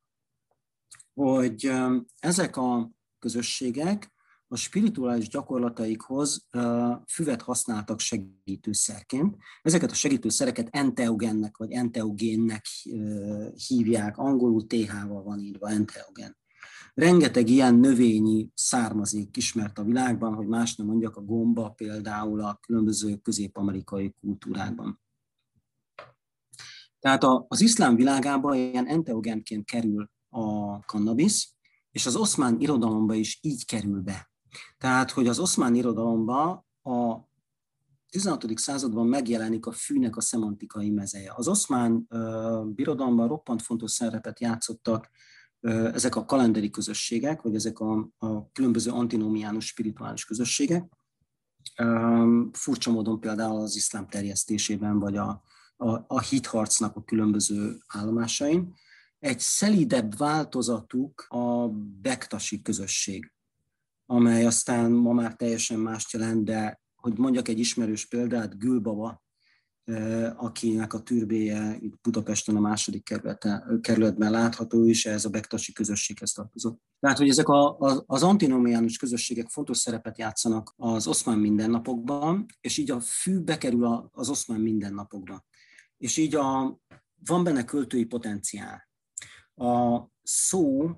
hogy 1.14 1.72
ezek 2.20 2.58
a 2.58 2.92
közösségek 3.20 4.14
a 4.48 4.56
spirituális 4.56 5.28
gyakorlataikhoz 5.28 6.48
füvet 7.08 7.42
használtak 7.42 8.00
segítőszerként. 8.00 9.36
Ezeket 9.62 9.92
a 9.92 9.96
segítőszereket 9.96 10.68
enteogennek 10.72 11.58
vagy 11.58 11.72
enteogénnek 11.72 12.66
hívják, 13.68 14.18
angolul 14.18 14.68
TH-val 14.68 15.24
van 15.24 15.40
írva 15.40 15.70
enteogen. 15.70 16.38
Rengeteg 16.98 17.50
ilyen 17.50 17.76
növényi 17.76 18.50
származék 18.54 19.38
ismert 19.38 19.78
a 19.78 19.84
világban, 19.84 20.34
hogy 20.34 20.48
más 20.48 20.76
nem 20.76 20.88
mondjak, 20.88 21.16
a 21.16 21.22
gomba 21.22 21.70
például 21.70 22.42
a 22.42 22.60
különböző 22.62 23.16
közép-amerikai 23.16 24.14
kultúrákban. 24.22 25.02
Tehát 27.00 27.24
az 27.48 27.62
iszlám 27.62 27.96
világában 27.96 28.56
ilyen 28.56 28.88
enteogenként 28.88 29.66
kerül 29.66 30.10
a 30.30 30.80
kannabisz, 30.86 31.56
és 31.92 32.06
az 32.06 32.16
oszmán 32.16 32.60
irodalomba 32.60 33.14
is 33.14 33.40
így 33.42 33.66
kerül 33.66 34.02
be. 34.02 34.32
Tehát, 34.78 35.12
hogy 35.12 35.28
az 35.28 35.40
oszmán 35.40 35.76
irodalomban 35.76 36.66
a 36.82 37.18
16. 38.10 38.58
században 38.58 39.08
megjelenik 39.08 39.66
a 39.66 39.72
fűnek 39.72 40.16
a 40.18 40.22
szemantikai 40.22 40.90
mezeje. 40.90 41.34
Az 41.36 41.48
oszmán 41.48 42.08
uh, 42.10 42.66
birodalomban 42.66 43.28
roppant 43.28 43.62
fontos 43.62 43.92
szerepet 43.92 44.40
játszottak 44.40 45.10
ezek 45.62 46.16
a 46.16 46.26
kalenderi 46.26 46.70
közösségek, 46.70 47.42
vagy 47.42 47.56
ezek 47.56 47.80
a, 47.80 48.10
a 48.18 48.52
különböző 48.52 48.92
antinomiánus 48.92 49.66
spirituális 49.66 50.26
közösségek. 50.26 50.84
Furcsa 52.52 52.92
módon 52.92 53.20
például 53.20 53.62
az 53.62 53.76
iszlám 53.76 54.08
terjesztésében, 54.08 55.00
vagy 55.00 55.18
a, 55.18 55.44
a, 55.76 55.90
a 56.08 56.22
hitharcnak 56.22 56.96
a 56.96 57.04
különböző 57.04 57.78
állomásain. 57.88 58.74
Egy 59.20 59.40
szelidebb 59.40 60.18
változatuk 60.18 61.26
a 61.30 61.68
bektasi 62.02 62.62
közösség 62.62 63.32
amely 64.10 64.46
aztán 64.46 64.92
ma 64.92 65.14
már 65.14 65.36
teljesen 65.36 65.80
mást 65.80 66.12
jelent, 66.12 66.44
de 66.44 66.82
hogy 66.96 67.18
mondjak 67.18 67.48
egy 67.48 67.60
ismerős 67.60 68.06
példát, 68.06 68.58
Gülbaba, 68.58 69.24
akinek 70.36 70.94
a 70.94 71.02
türbéje 71.02 71.78
itt 71.80 72.02
Budapesten 72.02 72.56
a 72.56 72.60
második 72.60 73.22
kerületben 73.82 74.32
látható 74.32 74.86
is, 74.86 75.06
ez 75.06 75.26
a 75.26 75.30
bektasi 75.30 75.74
közösséghez 75.74 76.32
tartozott. 76.32 76.82
Tehát, 77.00 77.18
hogy 77.18 77.30
ezek 77.30 77.48
a, 77.48 77.80
a, 77.80 78.04
az 78.06 78.24
antinomiánus 78.24 78.98
közösségek 78.98 79.50
fontos 79.50 79.78
szerepet 79.78 80.18
játszanak 80.18 80.74
az 80.78 81.08
oszmán 81.08 81.38
mindennapokban, 81.38 82.46
és 82.62 82.78
így 82.78 82.92
a 82.92 83.00
fű 83.00 83.40
bekerül 83.40 84.10
az 84.12 84.30
oszmán 84.30 84.60
mindennapokba. 84.60 85.46
És 85.98 86.18
így 86.18 86.36
a, 86.36 86.80
van 87.26 87.44
benne 87.44 87.66
költői 87.66 88.06
potenciál. 88.06 88.90
A 89.56 90.02
szó 90.24 90.92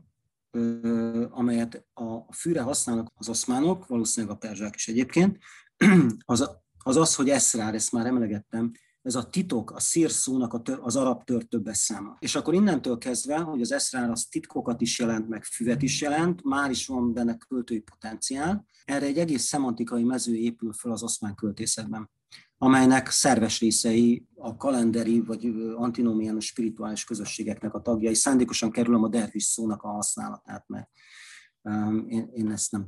amelyet 1.29 1.85
a 1.93 2.33
fűre 2.33 2.61
használnak 2.61 3.11
az 3.15 3.29
oszmánok, 3.29 3.87
valószínűleg 3.87 4.35
a 4.35 4.39
perzsák 4.39 4.75
is 4.75 4.87
egyébként, 4.87 5.37
az 6.25 6.49
az, 6.83 6.97
az 6.97 7.15
hogy 7.15 7.29
eszrár, 7.29 7.73
ezt 7.73 7.91
már 7.91 8.05
emlegettem, 8.05 8.71
ez 9.01 9.15
a 9.15 9.29
titok, 9.29 9.71
a 9.71 9.79
szírszónak 9.79 10.61
az 10.81 10.95
arab 10.95 11.23
tör 11.23 11.43
többes 11.43 11.77
száma. 11.77 12.17
És 12.19 12.35
akkor 12.35 12.53
innentől 12.53 12.97
kezdve, 12.97 13.37
hogy 13.37 13.61
az 13.61 13.71
eszrár 13.71 14.09
az 14.09 14.25
titkokat 14.25 14.81
is 14.81 14.99
jelent, 14.99 15.27
meg 15.27 15.43
füvet 15.43 15.81
is 15.81 16.01
jelent, 16.01 16.43
már 16.43 16.69
is 16.69 16.87
van 16.87 17.13
benne 17.13 17.37
költői 17.37 17.79
potenciál. 17.79 18.65
Erre 18.85 19.05
egy 19.05 19.17
egész 19.17 19.43
szemantikai 19.43 20.03
mező 20.03 20.35
épül 20.35 20.73
fel 20.73 20.91
az 20.91 21.03
oszmán 21.03 21.35
költészetben 21.35 22.09
amelynek 22.61 23.09
szerves 23.09 23.59
részei 23.59 24.27
a 24.35 24.55
kalenderi 24.55 25.19
vagy 25.19 25.45
antinomiánus 25.75 26.45
spirituális 26.45 27.03
közösségeknek 27.03 27.73
a 27.73 27.81
tagjai. 27.81 28.13
Szándékosan 28.13 28.71
kerülöm 28.71 29.03
a 29.03 29.07
dervis 29.07 29.43
szónak 29.43 29.83
a 29.83 29.87
használatát, 29.87 30.67
mert 30.67 30.89
én, 32.07 32.29
én 32.33 32.51
ezt 32.51 32.71
nem, 32.71 32.87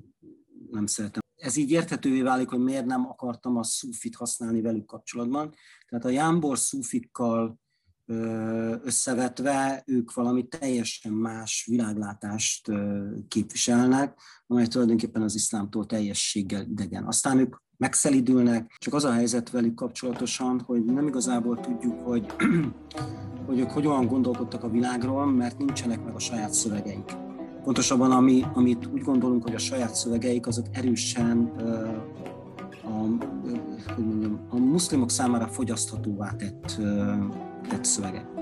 nem 0.69 0.85
szeretem. 0.85 1.21
Ez 1.41 1.55
így 1.55 1.71
érthetővé 1.71 2.21
válik, 2.21 2.49
hogy 2.49 2.59
miért 2.59 2.85
nem 2.85 3.07
akartam 3.07 3.57
a 3.57 3.63
szúfit 3.63 4.15
használni 4.15 4.61
velük 4.61 4.85
kapcsolatban. 4.85 5.53
Tehát 5.89 6.05
a 6.05 6.09
jámbor 6.09 6.57
szúfikkal 6.57 7.59
összevetve 8.83 9.83
ők 9.85 10.13
valami 10.13 10.47
teljesen 10.47 11.11
más 11.11 11.65
világlátást 11.69 12.71
képviselnek, 13.27 14.19
amely 14.47 14.67
tulajdonképpen 14.67 15.21
az 15.21 15.35
iszlámtól 15.35 15.85
teljességgel 15.85 16.61
idegen. 16.61 17.03
Aztán 17.03 17.39
ők 17.39 17.55
megszelidülnek, 17.77 18.75
csak 18.77 18.93
az 18.93 19.03
a 19.03 19.11
helyzet 19.11 19.49
velük 19.49 19.75
kapcsolatosan, 19.75 20.61
hogy 20.61 20.83
nem 20.83 21.07
igazából 21.07 21.59
tudjuk, 21.59 21.99
hogy, 21.99 22.25
hogy 23.47 23.59
ők 23.59 23.69
hogyan 23.69 24.07
gondolkodtak 24.07 24.63
a 24.63 24.69
világról, 24.69 25.25
mert 25.25 25.57
nincsenek 25.57 26.03
meg 26.03 26.15
a 26.15 26.19
saját 26.19 26.53
szövegeik. 26.53 27.30
Pontosabban, 27.63 28.11
ami, 28.11 28.45
amit 28.53 28.89
úgy 28.93 29.01
gondolunk, 29.01 29.43
hogy 29.43 29.55
a 29.55 29.57
saját 29.57 29.95
szövegeik, 29.95 30.47
azok 30.47 30.65
erősen 30.71 31.51
a, 32.83 33.25
hogy 33.93 34.05
mondjam, 34.05 34.39
a 34.49 34.57
muszlimok 34.57 35.09
számára 35.09 35.47
fogyaszthatóvá 35.47 36.31
tett, 36.31 36.81
tett 37.69 37.83
szövegek. 37.85 38.40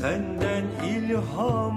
senden 0.00 0.64
ilham 0.94 1.69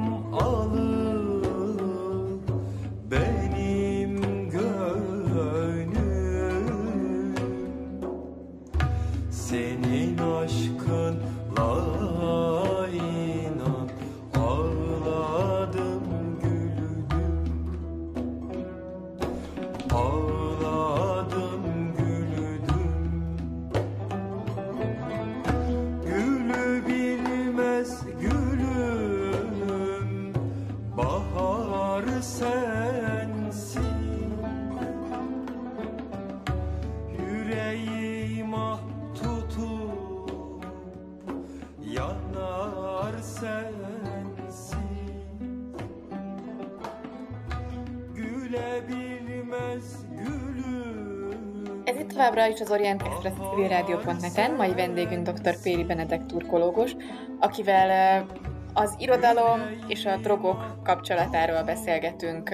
továbbra 52.33 52.53
is 52.53 52.61
az 52.61 52.71
Orient 52.71 53.01
Express 53.01 53.33
civil 53.49 53.67
rádió.net-en, 53.67 54.51
mai 54.51 54.73
vendégünk 54.73 55.27
dr. 55.27 55.61
Péri 55.61 55.83
Benedek 55.83 56.25
turkológus, 56.25 56.95
akivel 57.39 58.25
az 58.73 58.95
irodalom 58.97 59.59
és 59.87 60.05
a 60.05 60.17
drogok 60.17 60.83
kapcsolatáról 60.83 61.63
beszélgetünk 61.63 62.49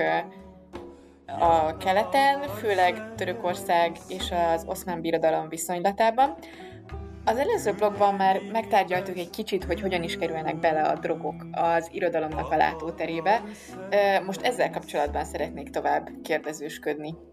a 1.40 1.78
keleten, 1.78 2.42
főleg 2.42 3.16
Törökország 3.16 3.98
és 4.08 4.34
az 4.54 4.64
oszmán 4.68 5.02
birodalom 5.02 5.50
viszonylatában. 5.50 6.36
Az 7.26 7.38
előző 7.38 7.74
blogban 7.74 8.16
már 8.16 8.42
megtárgyaltuk 8.52 9.18
egy 9.18 9.30
kicsit, 9.30 9.64
hogy 9.64 9.82
hogyan 9.82 10.04
is 10.04 10.18
kerülnek 10.18 10.60
bele 10.60 10.82
a 10.82 10.96
drogok 10.96 11.46
az 11.52 11.90
irodalomnak 11.92 12.52
a 12.52 12.58
látóterébe. 12.58 13.44
Most 14.26 14.42
ezzel 14.42 14.70
kapcsolatban 14.70 15.26
szeretnék 15.26 15.70
tovább 15.70 16.10
kérdezősködni. 16.24 17.29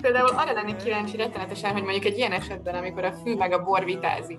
Például 0.00 0.28
arra 0.28 0.52
lennék 0.52 0.76
kíváncsi 0.76 1.16
rettenetesen, 1.16 1.72
hogy 1.72 1.82
mondjuk 1.82 2.04
egy 2.04 2.16
ilyen 2.16 2.32
esetben, 2.32 2.74
amikor 2.74 3.04
a 3.04 3.12
fű 3.12 3.34
meg 3.34 3.52
a 3.52 3.62
bor 3.62 3.84
vitázik, 3.84 4.38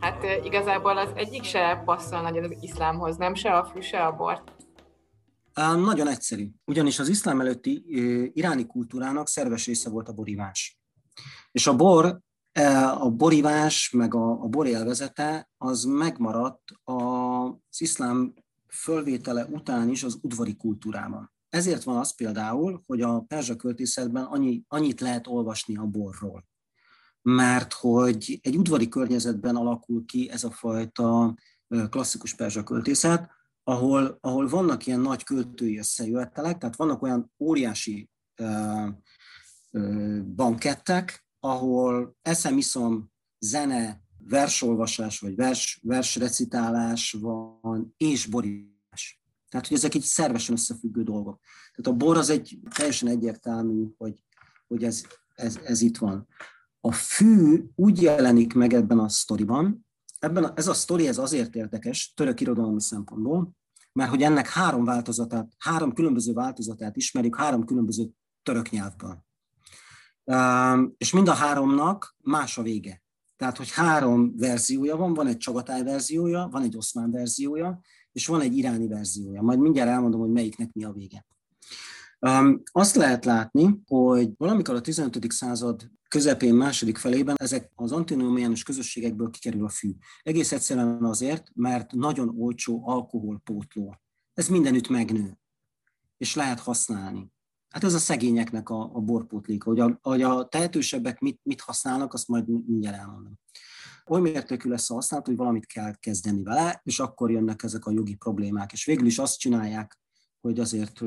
hát 0.00 0.24
igazából 0.44 0.98
az 0.98 1.10
egyik 1.14 1.42
se 1.42 1.82
passzol 1.84 2.20
nagyon 2.20 2.44
az 2.44 2.56
iszlámhoz, 2.60 3.16
nem 3.16 3.34
se 3.34 3.56
a 3.56 3.64
fű, 3.64 3.80
se 3.80 4.06
a 4.06 4.12
bor. 4.12 4.42
Nagyon 5.54 6.08
egyszerű. 6.08 6.48
Ugyanis 6.64 6.98
az 6.98 7.08
iszlám 7.08 7.40
előtti 7.40 7.84
iráni 8.34 8.66
kultúrának 8.66 9.28
szerves 9.28 9.66
része 9.66 9.90
volt 9.90 10.08
a 10.08 10.12
borivás. 10.12 10.80
És 11.52 11.66
a 11.66 11.76
bor, 11.76 12.20
uh, 12.60 13.02
a 13.04 13.10
borivás, 13.10 13.90
meg 13.90 14.14
a, 14.14 14.30
a 14.30 14.46
bor 14.46 14.66
élvezete, 14.66 15.48
az 15.58 15.84
megmaradt 15.84 16.62
az 16.84 17.80
iszlám 17.80 18.34
fölvétele 18.68 19.44
után 19.44 19.88
is 19.88 20.02
az 20.02 20.18
udvari 20.22 20.56
kultúrában. 20.56 21.33
Ezért 21.54 21.82
van 21.82 21.96
az 21.96 22.14
például, 22.14 22.82
hogy 22.86 23.00
a 23.00 23.20
perzsa 23.20 23.56
költészetben 23.56 24.24
annyi, 24.24 24.62
annyit 24.68 25.00
lehet 25.00 25.26
olvasni 25.26 25.76
a 25.76 25.84
borról. 25.84 26.44
Mert 27.22 27.72
hogy 27.72 28.38
egy 28.42 28.56
udvari 28.56 28.88
környezetben 28.88 29.56
alakul 29.56 30.04
ki 30.04 30.30
ez 30.30 30.44
a 30.44 30.50
fajta 30.50 31.34
klasszikus 31.88 32.34
perzsa 32.34 32.62
költészet, 32.62 33.30
ahol, 33.62 34.18
ahol 34.20 34.48
vannak 34.48 34.86
ilyen 34.86 35.00
nagy 35.00 35.24
költői 35.24 35.78
összejövetelek, 35.78 36.58
tehát 36.58 36.76
vannak 36.76 37.02
olyan 37.02 37.32
óriási 37.38 38.10
uh, 38.40 38.88
uh, 39.70 40.22
bankettek, 40.22 41.26
ahol 41.40 42.16
eszem, 42.22 42.56
iszom, 42.56 43.10
zene, 43.38 44.02
versolvasás, 44.18 45.18
vagy 45.20 45.34
vers, 45.34 45.80
versrecitálás 45.82 47.16
van, 47.20 47.94
és 47.96 48.26
borítás. 48.26 48.73
Tehát, 49.54 49.68
hogy 49.68 49.76
ezek 49.76 49.94
egy 49.94 50.02
szervesen 50.02 50.54
összefüggő 50.54 51.02
dolgok. 51.02 51.40
Tehát 51.74 52.00
a 52.00 52.04
bor 52.04 52.16
az 52.16 52.30
egy 52.30 52.58
teljesen 52.74 53.08
egyértelmű, 53.08 53.86
hogy, 53.96 54.24
hogy 54.66 54.84
ez, 54.84 55.02
ez, 55.34 55.58
ez 55.64 55.80
itt 55.80 55.98
van. 55.98 56.26
A 56.80 56.92
fű 56.92 57.64
úgy 57.74 58.02
jelenik 58.02 58.54
meg 58.54 58.72
ebben 58.72 58.98
a 58.98 59.08
sztoriban, 59.08 59.86
ebben 60.18 60.44
a, 60.44 60.52
ez 60.56 60.66
a 60.66 60.74
sztori 60.74 61.06
ez 61.06 61.18
azért 61.18 61.54
érdekes, 61.54 62.12
török 62.16 62.40
irodalmi 62.40 62.80
szempontból, 62.80 63.50
mert 63.92 64.10
hogy 64.10 64.22
ennek 64.22 64.48
három 64.48 64.84
változatát, 64.84 65.52
három 65.58 65.92
különböző 65.92 66.32
változatát 66.32 66.96
ismerjük, 66.96 67.36
három 67.36 67.64
különböző 67.64 68.10
török 68.42 68.70
nyelvből. 68.70 69.24
És 70.96 71.12
mind 71.12 71.28
a 71.28 71.34
háromnak 71.34 72.16
más 72.22 72.58
a 72.58 72.62
vége. 72.62 73.02
Tehát, 73.36 73.56
hogy 73.56 73.70
három 73.70 74.36
verziója 74.36 74.96
van, 74.96 75.14
van 75.14 75.26
egy 75.26 75.36
Csagatáj 75.36 75.82
verziója, 75.82 76.48
van 76.50 76.62
egy 76.62 76.76
oszmán 76.76 77.10
verziója, 77.10 77.80
és 78.14 78.26
van 78.26 78.40
egy 78.40 78.56
iráni 78.56 78.88
verziója. 78.88 79.42
Majd 79.42 79.58
mindjárt 79.58 79.90
elmondom, 79.90 80.20
hogy 80.20 80.30
melyiknek 80.30 80.72
mi 80.72 80.84
a 80.84 80.92
vége. 80.92 81.26
Um, 82.18 82.62
azt 82.72 82.94
lehet 82.94 83.24
látni, 83.24 83.80
hogy 83.86 84.30
valamikor 84.36 84.74
a 84.74 84.80
15. 84.80 85.32
század 85.32 85.90
közepén, 86.08 86.54
második 86.54 86.98
felében 86.98 87.36
ezek 87.38 87.70
az 87.74 87.92
antinomiánus 87.92 88.62
közösségekből 88.62 89.30
kikerül 89.30 89.64
a 89.64 89.68
fű. 89.68 89.90
Egész 90.22 90.52
egyszerűen 90.52 91.04
azért, 91.04 91.50
mert 91.54 91.92
nagyon 91.92 92.34
olcsó 92.38 92.88
alkoholpótló. 92.88 93.96
Ez 94.34 94.48
mindenütt 94.48 94.88
megnő, 94.88 95.38
és 96.16 96.34
lehet 96.34 96.60
használni. 96.60 97.32
Hát 97.68 97.84
ez 97.84 97.94
a 97.94 97.98
szegényeknek 97.98 98.68
a, 98.68 98.90
a 98.94 99.00
borpótléka. 99.00 99.70
Hogy 99.70 99.80
a, 99.80 99.98
hogy 100.02 100.22
a 100.22 100.48
tehetősebbek 100.48 101.20
mit, 101.20 101.40
mit 101.42 101.60
használnak, 101.60 102.12
azt 102.12 102.28
majd 102.28 102.48
mindjárt 102.66 102.98
elmondom. 102.98 103.38
Oly 104.10 104.20
mértékű 104.20 104.68
lesz 104.68 104.90
a 104.90 104.94
használat, 104.94 105.26
hogy 105.26 105.36
valamit 105.36 105.66
kell 105.66 105.94
kezdeni 105.94 106.42
vele, 106.42 106.80
és 106.84 106.98
akkor 106.98 107.30
jönnek 107.30 107.62
ezek 107.62 107.86
a 107.86 107.90
jogi 107.90 108.14
problémák. 108.14 108.72
És 108.72 108.84
végül 108.84 109.06
is 109.06 109.18
azt 109.18 109.38
csinálják, 109.38 109.98
hogy 110.40 110.60
azért, 110.60 110.98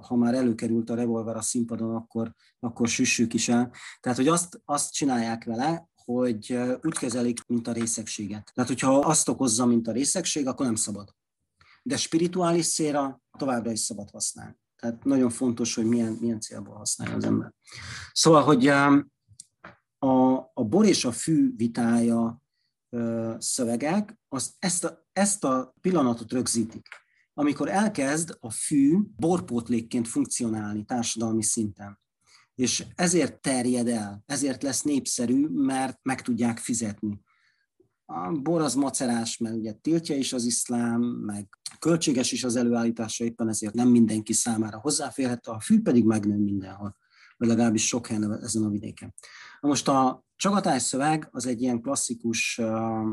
ha 0.00 0.16
már 0.16 0.34
előkerült 0.34 0.90
a 0.90 0.94
revolver 0.94 1.36
a 1.36 1.42
színpadon, 1.42 1.94
akkor, 1.94 2.32
akkor 2.58 2.88
süssük 2.88 3.34
is 3.34 3.48
el. 3.48 3.72
Tehát, 4.00 4.18
hogy 4.18 4.28
azt, 4.28 4.60
azt 4.64 4.92
csinálják 4.92 5.44
vele, 5.44 5.88
hogy 6.04 6.58
úgy 6.82 6.98
kezelik, 6.98 7.46
mint 7.46 7.68
a 7.68 7.72
részegséget. 7.72 8.50
Tehát, 8.54 8.70
hogyha 8.70 8.98
azt 8.98 9.28
okozza, 9.28 9.66
mint 9.66 9.88
a 9.88 9.92
részegség, 9.92 10.46
akkor 10.46 10.66
nem 10.66 10.74
szabad. 10.74 11.14
De 11.82 11.96
spirituális 11.96 12.72
célra 12.72 13.20
továbbra 13.38 13.70
is 13.70 13.80
szabad 13.80 14.10
használni. 14.10 14.56
Tehát 14.76 15.04
nagyon 15.04 15.30
fontos, 15.30 15.74
hogy 15.74 15.84
milyen, 15.86 16.16
milyen 16.20 16.40
célból 16.40 16.76
használja 16.76 17.16
az 17.16 17.24
ember. 17.24 17.52
Szóval, 18.12 18.42
hogy 18.42 18.72
a, 20.04 20.50
a 20.54 20.64
bor 20.64 20.86
és 20.86 21.04
a 21.04 21.12
fű 21.12 21.52
vitája 21.56 22.42
szövegek, 23.38 24.18
azt, 24.28 24.52
ezt, 24.58 24.84
a, 24.84 25.06
ezt 25.12 25.44
a 25.44 25.74
pillanatot 25.80 26.32
rögzítik 26.32 26.88
amikor 27.34 27.68
elkezd 27.68 28.36
a 28.40 28.50
fű 28.50 28.98
borpótlékként 29.16 30.08
funkcionálni 30.08 30.84
társadalmi 30.84 31.42
szinten. 31.42 31.98
És 32.54 32.86
ezért 32.94 33.40
terjed 33.40 33.88
el, 33.88 34.22
ezért 34.26 34.62
lesz 34.62 34.82
népszerű, 34.82 35.46
mert 35.48 35.98
meg 36.02 36.22
tudják 36.22 36.58
fizetni. 36.58 37.20
A 38.06 38.32
bor 38.32 38.60
az 38.60 38.74
macerás, 38.74 39.38
mert 39.38 39.54
ugye 39.54 39.72
tiltja 39.72 40.16
is 40.16 40.32
az 40.32 40.44
iszlám, 40.44 41.00
meg 41.02 41.48
költséges 41.78 42.32
is 42.32 42.44
az 42.44 42.56
előállítása, 42.56 43.24
éppen 43.24 43.48
ezért 43.48 43.74
nem 43.74 43.88
mindenki 43.88 44.32
számára 44.32 44.80
hozzáférhető, 44.80 45.50
a 45.50 45.60
fű 45.60 45.82
pedig 45.82 46.04
megnő 46.04 46.36
mindenhol, 46.36 46.96
vagy 47.36 47.48
legalábbis 47.48 47.86
sok 47.86 48.06
helyen 48.06 48.32
ezen 48.42 48.62
a 48.62 48.68
vidéken. 48.68 49.14
Na 49.60 49.68
most 49.68 49.88
a 49.88 50.24
csagatás 50.36 50.82
szöveg 50.82 51.28
az 51.30 51.46
egy 51.46 51.62
ilyen 51.62 51.80
klasszikus 51.80 52.58
uh, 52.58 53.08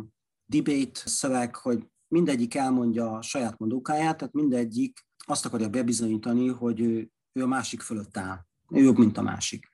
debate 0.46 1.00
szöveg, 1.06 1.56
hogy 1.56 1.88
mindegyik 2.08 2.56
elmondja 2.56 3.12
a 3.12 3.22
saját 3.22 3.58
mondókáját, 3.58 4.18
tehát 4.18 4.34
mindegyik 4.34 5.06
azt 5.26 5.46
akarja 5.46 5.70
bebizonyítani, 5.70 6.48
hogy 6.48 6.80
ő, 6.80 7.10
ő 7.32 7.44
a 7.44 7.48
másik 7.48 7.82
fölött 7.82 8.18
áll. 8.18 8.46
Ő 8.70 8.82
jobb, 8.82 8.98
mint 8.98 9.18
a 9.18 9.22
másik. 9.22 9.70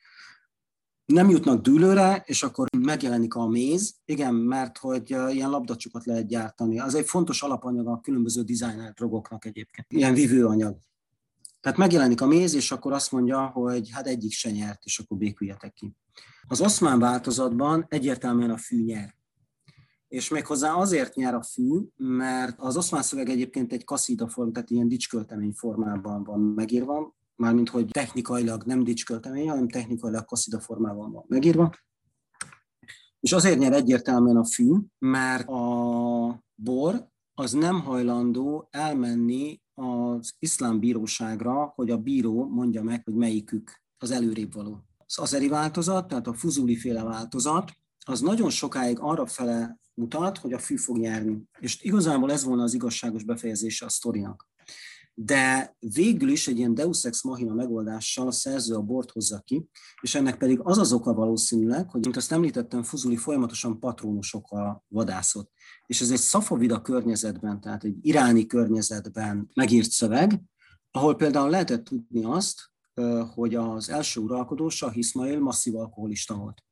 Nem 1.06 1.30
jutnak 1.30 1.62
dűlőre, 1.62 2.24
és 2.26 2.44
akkor 2.44 2.68
megjelenik 2.78 3.36
a 3.36 3.48
méz, 3.48 3.96
igen, 4.06 4.34
mert 4.34 4.78
hogy 4.78 5.10
ilyen 5.10 5.50
labdacsokat 5.50 6.06
lehet 6.06 6.28
gyártani. 6.28 6.80
Az 6.80 6.96
egy 6.96 7.06
fontos 7.06 7.42
alapanyag 7.42 7.88
a 7.88 8.00
különböző 8.00 8.42
designer 8.42 8.94
drogoknak 8.94 9.46
egyébként. 9.46 9.88
Ilyen 9.94 10.14
vívőanyag. 10.14 10.78
Tehát 11.62 11.78
megjelenik 11.78 12.22
a 12.22 12.28
méz, 12.28 12.54
és 12.54 12.72
akkor 12.72 12.94
azt 12.94 13.12
mondja, 13.12 13.46
hogy 13.46 13.90
hát 13.92 14.08
egyik 14.08 14.32
se 14.32 14.52
nyert, 14.52 14.84
és 14.84 15.00
akkor 15.00 15.18
béküljetek 15.18 15.74
ki. 15.74 15.96
Az 16.48 16.62
oszmán 16.62 17.00
változatban 17.00 17.86
egyértelműen 17.90 18.50
a 18.50 18.58
fű 18.58 18.84
nyer 18.84 19.18
és 20.08 20.30
méghozzá 20.30 20.74
azért 20.74 21.16
nyer 21.16 21.34
a 21.34 21.44
fű, 21.44 21.88
mert 21.96 22.60
az 22.60 22.78
oszmán 22.78 23.02
szöveg 23.02 23.30
egyébként 23.30 23.74
egy 23.74 23.84
kaszida 23.84 24.28
form, 24.28 24.52
tehát 24.52 24.70
ilyen 24.70 24.88
dicsköltemény 24.88 25.52
formában 25.52 26.24
van 26.24 26.40
megírva, 26.40 27.16
mármint 27.36 27.70
hogy 27.70 27.88
technikailag 27.88 28.64
nem 28.64 28.84
dicsköltemény, 28.84 29.50
hanem 29.50 29.68
technikailag 29.68 30.26
kaszida 30.26 30.60
formában 30.60 31.12
van 31.12 31.26
megírva. 31.28 31.74
És 33.20 33.32
azért 33.34 33.60
nyer 33.60 33.74
egyértelműen 33.74 34.38
a 34.38 34.46
fű, 34.46 34.74
mert 34.98 35.48
a 35.48 36.44
bor 36.56 37.10
az 37.34 37.52
nem 37.52 37.82
hajlandó 37.82 38.68
elmenni 38.72 39.62
az 39.78 40.36
iszlám 40.40 40.80
bíróságra, 40.80 41.74
hogy 41.76 41.92
a 41.92 41.98
bíró 41.98 42.48
mondja 42.48 42.84
meg, 42.84 43.04
hogy 43.04 43.14
melyikük 43.14 43.82
az 43.98 44.12
előrébb 44.12 44.54
való. 44.54 44.84
Az 44.98 45.20
azeri 45.20 45.48
változat, 45.48 46.08
tehát 46.08 46.28
a 46.28 46.34
fuzuli 46.34 46.76
féle 46.76 47.04
változat, 47.04 47.72
az 48.06 48.22
nagyon 48.22 48.50
sokáig 48.50 49.00
arra 49.00 49.26
fele 49.26 49.80
mutat, 49.94 50.38
hogy 50.38 50.54
a 50.54 50.60
fű 50.60 50.76
fog 50.76 50.98
nyerni. 50.98 51.44
És 51.60 51.82
igazából 51.82 52.32
ez 52.32 52.44
volna 52.44 52.64
az 52.64 52.74
igazságos 52.74 53.24
befejezése 53.24 53.86
a 53.86 53.90
sztorinak. 53.90 54.48
De 55.20 55.76
végül 55.80 56.30
is 56.30 56.48
egy 56.48 56.58
ilyen 56.58 56.74
Deus 56.74 57.06
Ex 57.06 57.24
Machina 57.24 57.54
megoldással 57.54 58.28
a 58.28 58.32
szerző 58.32 58.76
a 58.76 58.82
bort 58.82 59.12
hozza 59.12 59.40
ki, 59.40 59.70
és 60.02 60.16
ennek 60.16 60.38
pedig 60.38 60.60
az 60.64 60.78
az 60.78 60.94
oka 60.94 61.14
valószínűleg, 61.14 61.90
hogy, 61.90 62.02
mint 62.02 62.16
azt 62.16 62.32
említettem, 62.32 62.84
Fuzuli 62.84 63.16
folyamatosan 63.16 63.80
patrónusokkal 63.80 64.84
vadászott. 64.88 65.52
És 65.86 66.02
ez 66.02 66.12
egy 66.12 66.20
szafavida 66.20 66.82
környezetben, 66.82 67.62
tehát 67.62 67.84
egy 67.84 67.98
iráni 68.02 68.46
környezetben 68.46 69.50
megírt 69.54 69.90
szöveg, 69.90 70.42
ahol 70.92 71.16
például 71.16 71.50
lehetett 71.50 71.84
tudni 71.84 72.24
azt, 72.24 72.72
hogy 73.34 73.56
az 73.56 73.90
első 73.90 74.20
uralkodó, 74.20 74.70
Sah 74.70 74.98
Ismail 74.98 75.40
masszív 75.40 75.76
alkoholista 75.76 76.36
volt 76.36 76.66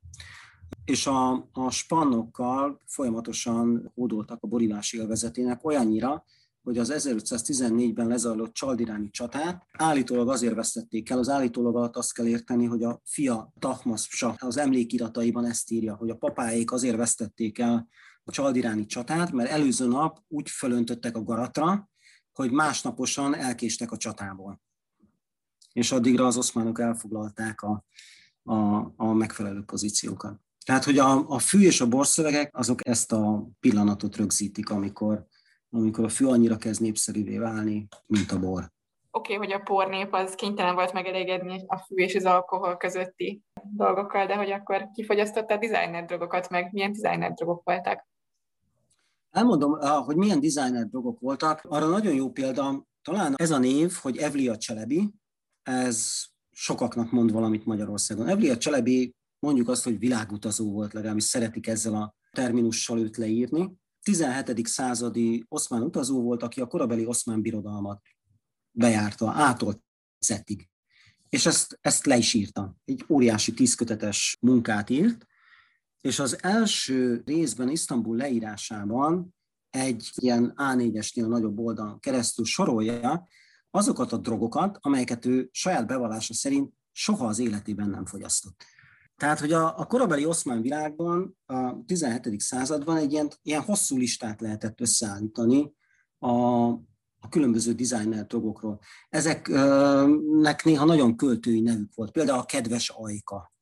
és 0.84 1.06
a, 1.06 1.48
a 1.52 1.70
spannokkal 1.70 2.80
folyamatosan 2.86 3.92
hódoltak 3.94 4.42
a 4.42 4.46
borívás 4.46 4.92
élvezetének 4.92 5.64
olyannyira, 5.64 6.24
hogy 6.66 6.78
az 6.78 6.92
1514-ben 6.94 8.06
lezajlott 8.06 8.54
csaldiráni 8.54 9.10
csatát 9.10 9.66
állítólag 9.72 10.28
azért 10.28 10.54
vesztették 10.54 11.10
el, 11.10 11.18
az 11.18 11.28
állítólag 11.28 11.76
alatt 11.76 11.96
azt 11.96 12.14
kell 12.14 12.26
érteni, 12.26 12.64
hogy 12.64 12.82
a 12.82 13.00
fia 13.04 13.52
Tahmas 13.58 14.24
az 14.38 14.56
emlékirataiban 14.56 15.44
ezt 15.44 15.70
írja, 15.70 15.94
hogy 15.94 16.10
a 16.10 16.16
papáék 16.16 16.72
azért 16.72 16.96
vesztették 16.96 17.58
el 17.58 17.88
a 18.24 18.30
csaldiráni 18.30 18.86
csatát, 18.86 19.32
mert 19.32 19.50
előző 19.50 19.88
nap 19.88 20.18
úgy 20.28 20.50
fölöntöttek 20.50 21.16
a 21.16 21.22
garatra, 21.22 21.90
hogy 22.32 22.50
másnaposan 22.50 23.34
elkéstek 23.34 23.92
a 23.92 23.96
csatából. 23.96 24.60
És 25.72 25.92
addigra 25.92 26.26
az 26.26 26.36
oszmánok 26.36 26.80
elfoglalták 26.80 27.62
a, 27.62 27.84
a, 28.42 28.92
a 28.96 29.12
megfelelő 29.12 29.62
pozíciókat. 29.62 30.40
Tehát, 30.64 30.84
hogy 30.84 30.98
a, 30.98 31.28
a 31.28 31.38
fű 31.38 31.60
és 31.60 31.80
a 31.80 31.88
borszövegek, 31.88 32.56
azok 32.56 32.86
ezt 32.88 33.12
a 33.12 33.48
pillanatot 33.60 34.16
rögzítik, 34.16 34.70
amikor, 34.70 35.26
amikor 35.70 36.04
a 36.04 36.08
fű 36.08 36.26
annyira 36.26 36.56
kezd 36.56 36.80
népszerűvé 36.80 37.38
válni, 37.38 37.88
mint 38.06 38.32
a 38.32 38.38
bor. 38.38 38.74
Oké, 39.10 39.34
okay, 39.34 39.46
hogy 39.46 39.56
a 39.60 39.62
pornép 39.62 40.12
az 40.12 40.34
kénytelen 40.34 40.74
volt 40.74 40.92
megelégedni 40.92 41.64
a 41.66 41.78
fű 41.78 41.94
és 41.94 42.14
az 42.14 42.24
alkohol 42.24 42.76
közötti 42.76 43.42
dolgokkal, 43.62 44.26
de 44.26 44.34
hogy 44.34 44.50
akkor 44.50 44.90
kifogyasztotta 44.94 45.54
a 45.54 45.56
designer 45.56 46.04
drogokat, 46.04 46.48
meg 46.48 46.72
milyen 46.72 46.92
designer 46.92 47.32
drogok 47.32 47.62
voltak? 47.64 48.08
Elmondom, 49.30 49.78
hogy 50.04 50.16
milyen 50.16 50.40
designer 50.40 50.86
drogok 50.86 51.20
voltak. 51.20 51.60
Arra 51.68 51.86
nagyon 51.86 52.14
jó 52.14 52.30
példa, 52.30 52.86
talán 53.02 53.34
ez 53.36 53.50
a 53.50 53.58
név, 53.58 53.92
hogy 54.02 54.16
Evlia 54.16 54.56
Cselebi, 54.56 55.14
ez 55.62 56.24
sokaknak 56.52 57.10
mond 57.10 57.32
valamit 57.32 57.66
Magyarországon. 57.66 58.28
Evlia 58.28 58.56
Cselebi 58.56 59.14
mondjuk 59.38 59.68
azt, 59.68 59.84
hogy 59.84 59.98
világutazó 59.98 60.72
volt, 60.72 60.92
legalábbis 60.92 61.24
szeretik 61.24 61.66
ezzel 61.66 61.94
a 61.94 62.14
terminussal 62.32 62.98
őt 62.98 63.16
leírni. 63.16 63.72
17. 64.06 64.66
századi 64.66 65.44
oszmán 65.48 65.82
utazó 65.82 66.22
volt, 66.22 66.42
aki 66.42 66.60
a 66.60 66.66
korabeli 66.66 67.06
oszmán 67.06 67.42
birodalmat 67.42 68.02
bejárta, 68.70 69.30
ától 69.30 69.82
szettig. 70.18 70.68
És 71.28 71.46
ezt, 71.46 71.78
ezt 71.80 72.06
le 72.06 72.16
is 72.16 72.34
írta. 72.34 72.76
Egy 72.84 73.04
óriási 73.08 73.52
tízkötetes 73.52 74.36
munkát 74.40 74.90
írt, 74.90 75.26
és 76.00 76.18
az 76.18 76.42
első 76.42 77.22
részben 77.24 77.68
Isztambul 77.68 78.16
leírásában 78.16 79.34
egy 79.70 80.10
ilyen 80.14 80.52
A4-esnél 80.56 81.26
nagyobb 81.26 81.58
oldalon 81.58 82.00
keresztül 82.00 82.44
sorolja 82.44 83.28
azokat 83.70 84.12
a 84.12 84.16
drogokat, 84.16 84.78
amelyeket 84.80 85.24
ő 85.24 85.48
saját 85.52 85.86
bevallása 85.86 86.34
szerint 86.34 86.72
soha 86.92 87.26
az 87.26 87.38
életében 87.38 87.90
nem 87.90 88.06
fogyasztott. 88.06 88.64
Tehát, 89.16 89.40
hogy 89.40 89.52
a, 89.52 89.78
a 89.78 89.84
korabeli 89.84 90.24
oszmán 90.24 90.62
világban 90.62 91.36
a 91.46 91.84
17. 91.86 92.40
században 92.40 92.96
egy 92.96 93.12
ilyen, 93.12 93.30
ilyen 93.42 93.62
hosszú 93.62 93.96
listát 93.96 94.40
lehetett 94.40 94.80
összeállítani 94.80 95.74
a, 96.18 96.32
a 97.20 97.28
különböző 97.30 97.72
designer 97.72 98.26
drogokról. 98.26 98.80
Ezeknek 99.08 100.64
néha 100.64 100.84
nagyon 100.84 101.16
költői 101.16 101.60
nevük 101.60 101.94
volt, 101.94 102.10
például 102.10 102.38
a 102.38 102.44
kedves 102.44 102.88
ajka, 102.88 103.54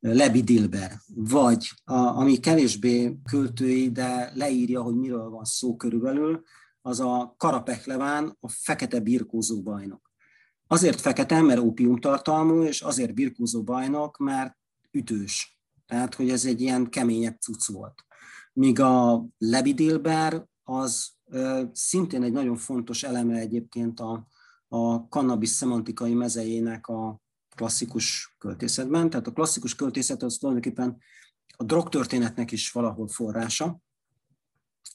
Lebi 0.00 0.42
Dilber, 0.42 0.92
vagy 1.14 1.70
a, 1.84 1.94
ami 1.94 2.36
kevésbé 2.36 3.18
költői, 3.30 3.90
de 3.90 4.30
leírja, 4.34 4.82
hogy 4.82 4.94
miről 4.94 5.28
van 5.28 5.44
szó 5.44 5.76
körülbelül, 5.76 6.42
az 6.80 7.00
a 7.00 7.34
Karapek 7.36 7.86
Leván, 7.86 8.36
a 8.40 8.48
fekete 8.48 9.00
birkózó 9.00 9.62
bajnok. 9.62 10.12
Azért 10.66 11.00
fekete, 11.00 11.42
mert 11.42 11.60
ópiumtartalmú, 11.60 12.62
és 12.62 12.80
azért 12.80 13.14
birkózó 13.14 13.62
bajnok, 13.62 14.18
mert 14.18 14.56
ütős. 14.96 15.58
Tehát, 15.86 16.14
hogy 16.14 16.30
ez 16.30 16.44
egy 16.44 16.60
ilyen 16.60 16.88
keményebb 16.90 17.40
cucc 17.40 17.66
volt. 17.66 18.04
Míg 18.52 18.80
a 18.80 19.26
lebidilber 19.38 20.46
az 20.62 21.10
ö, 21.24 21.62
szintén 21.72 22.22
egy 22.22 22.32
nagyon 22.32 22.56
fontos 22.56 23.02
eleme 23.02 23.38
egyébként 23.38 24.00
a, 24.00 24.26
a 24.68 24.96
cannabis 24.96 25.48
szemantikai 25.48 26.14
mezejének 26.14 26.86
a 26.86 27.20
klasszikus 27.56 28.36
költészetben. 28.38 29.10
Tehát 29.10 29.26
a 29.26 29.32
klasszikus 29.32 29.74
költészet 29.74 30.22
az 30.22 30.36
tulajdonképpen 30.36 30.98
a 31.56 31.64
drogtörténetnek 31.64 32.52
is 32.52 32.72
valahol 32.72 33.08
forrása, 33.08 33.80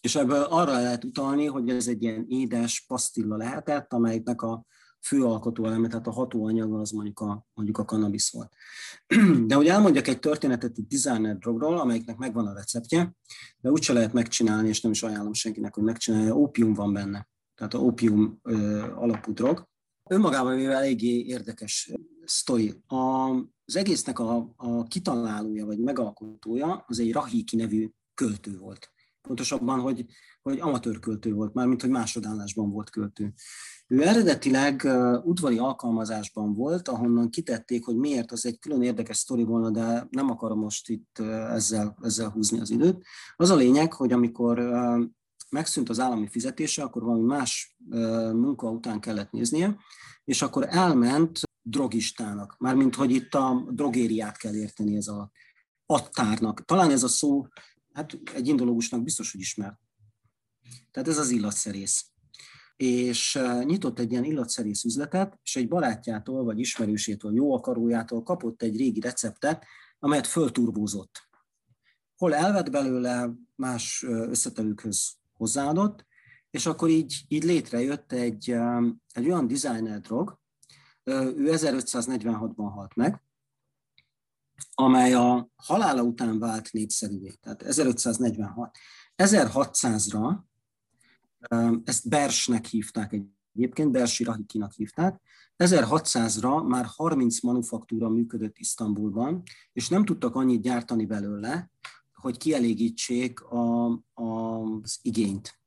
és 0.02 0.16
ebből 0.16 0.42
arra 0.42 0.72
lehet 0.72 1.04
utalni, 1.04 1.46
hogy 1.46 1.70
ez 1.70 1.88
egy 1.88 2.04
ilyen 2.04 2.26
édes 2.28 2.86
pasztilla 2.88 3.38
lehetett, 3.38 3.94
amelynek 3.94 4.42
a 4.42 4.66
fő 5.02 5.24
alkotó 5.24 5.66
eleme, 5.66 5.88
tehát 5.88 6.08
a 6.08 6.12
hatóanyaga 6.12 6.80
az 6.80 6.92
mondjuk 6.92 7.20
a, 7.20 7.46
mondjuk 7.54 7.78
a 7.78 7.86
cannabis 7.86 8.30
volt. 8.30 8.54
De 9.48 9.56
hogy 9.56 9.68
elmondjak 9.68 10.08
egy 10.08 10.20
történetet 10.20 10.78
egy 10.78 10.88
designer 10.88 11.38
drogról, 11.38 11.78
amelyiknek 11.78 12.18
megvan 12.18 12.48
a 12.48 12.54
receptje, 12.54 13.16
de 13.58 13.72
úgyse 13.72 13.94
lehet 13.94 14.14
megcsinálni, 14.14 14.68
és 14.68 14.82
nem 14.82 14.92
is 14.92 15.04
ajánlom 15.04 15.34
senkinek, 15.34 15.74
hogy 15.74 15.84
megcsinálja, 15.84 16.36
ópium 16.36 16.74
van 16.74 16.94
benne. 16.94 17.30
Tehát 17.56 17.74
a 17.74 17.80
ópium 17.80 18.40
ö, 18.44 18.82
alapú 18.96 19.34
drog. 19.34 19.70
Önmagában 20.10 20.56
mivel 20.56 20.76
eléggé 20.76 21.20
érdekes 21.20 21.92
sztori. 22.26 22.84
A, 22.88 23.30
az 23.66 23.76
egésznek 23.76 24.20
a, 24.20 24.54
a 24.56 24.84
kitalálója, 24.84 25.66
vagy 25.66 25.80
megalkotója 25.80 26.84
az 26.88 27.00
egy 27.00 27.12
Rahiki 27.12 27.56
nevű 27.56 27.90
költő 28.14 28.58
volt. 28.58 28.91
Pontosabban, 29.22 29.80
hogy, 29.80 30.06
hogy 30.42 30.60
amatőr 30.60 31.00
költő 31.00 31.34
volt, 31.34 31.54
már 31.54 31.68
mint 31.68 31.82
hogy 31.82 31.90
másodállásban 31.90 32.72
volt 32.72 32.90
költő. 32.90 33.34
Ő 33.88 34.08
eredetileg 34.08 34.84
udvari 35.24 35.58
alkalmazásban 35.58 36.54
volt, 36.54 36.88
ahonnan 36.88 37.30
kitették, 37.30 37.86
hogy 37.86 37.96
miért, 37.96 38.32
az 38.32 38.46
egy 38.46 38.60
külön 38.60 38.82
érdekes 38.82 39.18
sztori 39.18 39.44
volna, 39.44 39.72
de 39.72 40.08
nem 40.10 40.30
akarom 40.30 40.60
most 40.60 40.90
itt 40.90 41.20
ezzel, 41.50 41.98
ezzel 42.02 42.30
húzni 42.30 42.60
az 42.60 42.70
időt. 42.70 43.04
Az 43.36 43.50
a 43.50 43.56
lényeg, 43.56 43.94
hogy 43.94 44.12
amikor 44.12 44.60
megszűnt 45.50 45.90
az 45.90 46.00
állami 46.00 46.28
fizetése, 46.28 46.84
akkor 46.84 47.04
valami 47.04 47.24
más 47.24 47.78
munka 48.34 48.70
után 48.70 49.00
kellett 49.00 49.32
néznie, 49.32 49.78
és 50.24 50.42
akkor 50.42 50.66
elment 50.70 51.40
drogistának, 51.62 52.56
mármint 52.60 52.96
hogy 52.96 53.12
itt 53.12 53.34
a 53.34 53.66
drogériát 53.70 54.38
kell 54.38 54.54
érteni 54.54 54.96
ez 54.96 55.08
a 55.08 55.32
attárnak. 55.86 56.66
Talán 56.66 56.92
ez 56.92 57.04
a 57.04 57.08
szó, 57.08 57.48
hát 57.94 58.20
egy 58.34 58.48
indológusnak 58.48 59.04
biztos, 59.04 59.32
hogy 59.32 59.42
ismer. 59.42 59.80
Tehát 60.92 61.10
ez 61.10 61.18
az 61.18 61.30
illatszerész. 61.30 62.06
És 62.76 63.40
nyitott 63.64 64.00
egy 64.00 64.12
ilyen 64.12 64.24
illatszerész 64.24 64.84
üzletet, 64.84 65.40
és 65.44 65.56
egy 65.56 65.68
barátjától, 65.68 66.44
vagy 66.44 66.60
ismerősétől, 66.60 67.34
jó 67.34 67.56
akarójától 67.56 68.24
kapott 68.24 68.62
egy 68.62 68.78
régi 68.78 69.00
receptet, 69.00 69.66
amelyet 70.00 70.28
fölturbózott. 70.28 71.30
Hol 72.16 72.34
elvett 72.34 72.70
belőle, 72.70 73.32
más 73.56 74.04
összetevőkhöz 74.08 75.14
hozzáadott, 75.34 76.06
és 76.50 76.66
akkor 76.66 76.90
így, 76.90 77.26
így 77.28 77.44
létrejött 77.44 78.12
egy, 78.12 78.50
egy 79.14 79.26
olyan 79.26 79.48
designer 79.48 80.00
drog, 80.00 80.40
ő 81.04 81.52
1546-ban 81.52 82.70
halt 82.74 82.96
meg, 82.96 83.22
amely 84.74 85.14
a 85.14 85.50
halála 85.56 86.02
után 86.04 86.40
vált 86.40 86.72
népszerűvé, 86.72 87.32
tehát 87.42 87.62
1546. 87.62 88.78
1600-ra 89.16 90.38
ezt 91.84 92.10
Bersnek 92.10 92.66
hívták 92.66 93.22
egyébként, 93.54 93.92
Bersi 93.92 94.24
Rahikinak 94.24 94.72
hívták. 94.74 95.22
1600-ra 95.58 96.68
már 96.68 96.86
30 96.86 97.42
manufaktúra 97.42 98.10
működött 98.10 98.58
Isztambulban, 98.58 99.44
és 99.74 99.90
nem 99.90 100.06
tudtak 100.06 100.36
annyit 100.36 100.62
gyártani 100.62 101.06
belőle, 101.06 101.72
hogy 102.14 102.38
kielégítsék 102.38 103.42
a, 103.42 103.86
a, 104.14 104.24
az 104.82 105.00
igényt. 105.02 105.60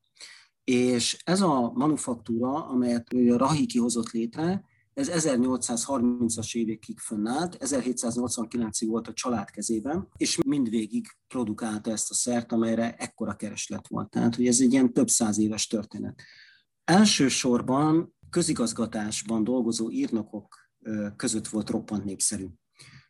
És 0.63 1.21
ez 1.23 1.41
a 1.41 1.71
manufaktúra, 1.71 2.67
amelyet 2.67 3.09
a 3.09 3.37
Rahiki 3.37 3.79
hozott 3.79 4.11
létre, 4.11 4.63
ez 4.95 5.09
1830-as 5.11 6.55
évekig 6.55 6.99
fönnállt, 6.99 7.57
1789-ig 7.59 8.85
volt 8.87 9.07
a 9.07 9.13
család 9.13 9.49
kezében, 9.49 10.07
és 10.17 10.37
mindvégig 10.45 11.07
produkálta 11.27 11.91
ezt 11.91 12.09
a 12.09 12.13
szert, 12.13 12.51
amelyre 12.51 12.95
ekkora 12.95 13.35
kereslet 13.35 13.87
volt. 13.87 14.09
Tehát, 14.09 14.35
hogy 14.35 14.47
ez 14.47 14.59
egy 14.59 14.71
ilyen 14.71 14.93
több 14.93 15.09
száz 15.09 15.37
éves 15.37 15.67
történet. 15.67 16.21
Elsősorban 16.83 18.15
közigazgatásban 18.29 19.43
dolgozó 19.43 19.91
írnokok 19.91 20.69
között 21.15 21.47
volt 21.47 21.69
roppant 21.69 22.03
népszerű 22.03 22.47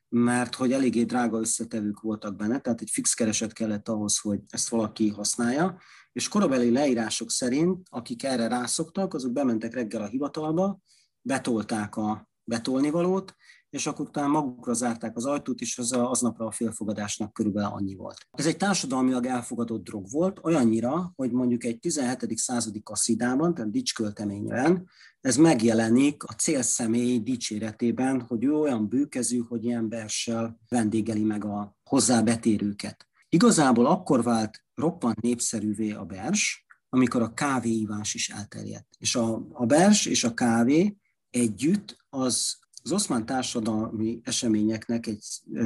mert 0.09 0.55
hogy 0.55 0.71
eléggé 0.71 1.03
drága 1.03 1.39
összetevők 1.39 1.99
voltak 1.99 2.35
benne, 2.35 2.59
tehát 2.59 2.81
egy 2.81 2.89
fix 2.89 3.13
kereset 3.13 3.53
kellett 3.53 3.89
ahhoz, 3.89 4.19
hogy 4.19 4.39
ezt 4.49 4.69
valaki 4.69 5.09
használja, 5.09 5.81
és 6.11 6.27
korabeli 6.27 6.71
leírások 6.71 7.31
szerint, 7.31 7.87
akik 7.89 8.23
erre 8.23 8.47
rászoktak, 8.47 9.13
azok 9.13 9.31
bementek 9.31 9.73
reggel 9.73 10.01
a 10.01 10.07
hivatalba, 10.07 10.79
betolták 11.25 11.95
a 11.95 12.29
betolnivalót, 12.43 13.35
és 13.69 13.87
akkor 13.87 14.05
utána 14.07 14.27
magukra 14.27 14.73
zárták 14.73 15.15
az 15.15 15.25
ajtót, 15.25 15.59
és 15.59 15.77
az 15.77 15.91
aznapra 15.91 16.45
a 16.45 16.51
félfogadásnak 16.51 17.33
körülbelül 17.33 17.69
annyi 17.69 17.95
volt. 17.95 18.17
Ez 18.31 18.45
egy 18.45 18.57
társadalmilag 18.57 19.25
elfogadott 19.25 19.83
drog 19.83 20.09
volt, 20.11 20.39
olyannyira, 20.43 21.11
hogy 21.15 21.31
mondjuk 21.31 21.63
egy 21.63 21.79
17. 21.79 22.37
századi 22.37 22.83
kasszidában, 22.83 23.53
tehát 23.53 23.71
dicskölteményben, 23.71 24.89
ez 25.21 25.37
megjelenik 25.37 26.23
a 26.23 26.33
célszemély 26.33 27.19
dicséretében, 27.19 28.21
hogy 28.21 28.43
ő 28.43 28.53
olyan 28.53 28.87
bőkezű, 28.87 29.37
hogy 29.47 29.63
ilyen 29.63 29.89
verssel 29.89 30.59
vendégeli 30.69 31.23
meg 31.23 31.45
a 31.45 31.75
hozzá 31.83 32.21
betérőket. 32.21 33.07
Igazából 33.29 33.85
akkor 33.85 34.23
vált 34.23 34.63
roppant 34.75 35.21
népszerűvé 35.21 35.91
a 35.91 36.03
bers, 36.03 36.65
amikor 36.89 37.21
a 37.21 37.33
kávéívás 37.33 38.13
is 38.13 38.29
elterjedt. 38.29 38.87
És 38.97 39.15
a, 39.15 39.47
a 39.51 39.65
bers 39.65 40.05
és 40.05 40.23
a 40.23 40.33
kávé 40.33 40.97
együtt 41.35 41.97
az 42.09 42.63
az 42.85 42.91
oszmán 42.91 43.25
társadalmi 43.25 44.19
eseményeknek 44.23 45.07
egy 45.07 45.23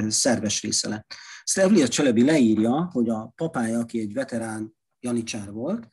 szerves 0.08 0.62
része 0.62 0.88
lett. 0.88 1.14
Stevlia 1.44 1.88
Cselebi 1.88 2.24
leírja, 2.24 2.88
hogy 2.92 3.08
a 3.08 3.32
papája, 3.36 3.78
aki 3.78 4.00
egy 4.00 4.12
veterán 4.12 4.74
janicsár 5.00 5.50
volt, 5.50 5.88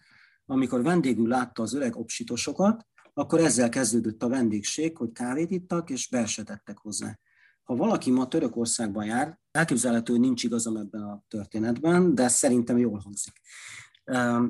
amikor 0.46 0.84
vendégül 0.84 1.28
látta 1.28 1.62
az 1.62 1.74
öreg 1.74 1.96
obsitosokat, 1.96 2.86
akkor 3.14 3.40
ezzel 3.40 3.70
kezdődött 3.70 4.24
a 4.24 4.28
vendégség, 4.28 4.98
hogy 4.98 5.12
kávét 5.12 5.52
ittak 5.52 5.90
és 5.90 6.10
bersetettek 6.10 6.78
hozzá. 6.78 7.20
Ha 7.64 7.76
valaki 7.76 8.12
ma 8.12 8.28
Törökországban 8.28 9.06
jár, 9.06 9.40
elképzelhető, 9.52 10.12
hogy 10.12 10.22
nincs 10.22 10.44
igazam 10.44 10.78
ebben 10.78 11.02
a 11.02 11.24
történetben, 11.28 12.16
de 12.16 12.28
szerintem 12.28 12.78
jól 12.78 13.00
hangzik. 13.00 13.42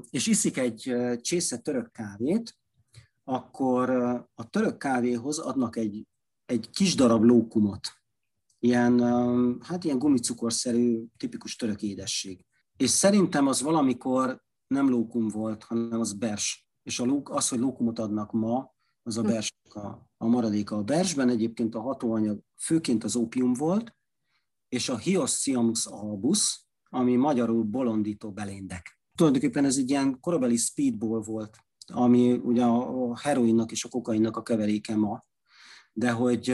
És 0.10 0.28
iszik 0.28 0.58
egy 0.58 0.96
csésze 1.22 1.58
török 1.58 1.92
kávét, 1.92 2.58
akkor 3.30 3.90
a 4.34 4.50
török 4.50 4.78
kávéhoz 4.78 5.38
adnak 5.40 5.76
egy, 5.76 6.08
egy 6.46 6.70
kis 6.70 6.96
darab 6.96 7.24
lókumot, 7.24 7.88
ilyen, 8.60 9.00
hát 9.62 9.84
ilyen 9.84 10.00
gumicukorszerű, 10.00 11.06
tipikus 11.18 11.56
török 11.56 11.82
édesség. 11.82 12.46
És 12.78 12.90
szerintem 12.90 13.48
az 13.48 13.62
valamikor 13.62 14.44
nem 14.68 14.90
lókum 14.90 15.28
volt, 15.28 15.64
hanem 15.64 16.00
az 16.00 16.14
bers. 16.14 16.68
És 16.84 17.00
a 17.00 17.06
lók, 17.06 17.30
az, 17.30 17.50
hogy 17.50 17.60
lókumot 17.60 18.00
adnak 18.00 18.32
ma, 18.32 18.74
az 19.04 19.18
a 19.18 19.22
hm. 19.22 19.28
bers 19.28 19.54
a, 19.70 19.88
a 20.18 20.28
maradéka. 20.28 20.76
A 20.76 20.84
bersben 20.84 21.30
egyébként 21.30 21.76
a 21.76 21.82
hatóanyag 21.82 22.40
főként 22.56 23.04
az 23.04 23.16
ópium 23.16 23.54
volt, 23.54 23.96
és 24.70 24.90
a 24.90 24.98
Hiosciamus 24.98 25.86
albus, 25.86 26.68
ami 26.90 27.16
magyarul 27.16 27.64
bolondító 27.64 28.32
beléndek. 28.32 29.00
Tulajdonképpen 29.16 29.66
ez 29.66 29.78
egy 29.78 29.90
ilyen 29.90 30.20
korabeli 30.20 30.56
speedball 30.56 31.22
volt 31.22 31.58
ami 31.92 32.32
ugye 32.32 32.64
a 32.64 33.18
heroinnak 33.20 33.72
és 33.72 33.84
a 33.84 33.90
kokainnak 33.90 34.38
a 34.38 34.44
keveréke 34.44 34.96
ma, 34.96 35.26
de 35.94 36.12
hogy 36.12 36.50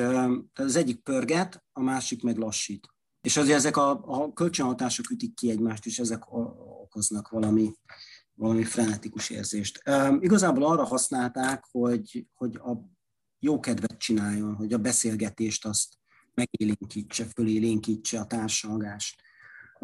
az 0.54 0.76
egyik 0.76 1.00
pörget, 1.00 1.64
a 1.72 1.82
másik 1.82 2.24
meg 2.24 2.38
lassít. 2.38 2.88
És 3.22 3.38
azért 3.38 3.58
ezek 3.58 3.78
a, 3.78 4.04
a 4.06 4.34
kölcsönhatások 4.34 5.10
ütik 5.10 5.36
ki 5.36 5.50
egymást, 5.50 5.86
és 5.86 6.00
ezek 6.00 6.34
okoznak 6.82 7.30
valami, 7.30 7.74
valami 8.34 8.64
frenetikus 8.64 9.30
érzést. 9.30 9.84
Igazából 10.20 10.64
arra 10.64 10.84
használták, 10.84 11.66
hogy, 11.72 12.28
hogy 12.34 12.56
a 12.56 12.92
jó 13.40 13.60
kedvet 13.60 13.98
csináljon, 13.98 14.56
hogy 14.56 14.74
a 14.74 14.78
beszélgetést 14.78 15.66
azt 15.66 15.94
megélénkítse, 16.34 17.26
fölélénkítse 17.26 18.20
a 18.20 18.26
társalgást. 18.26 19.22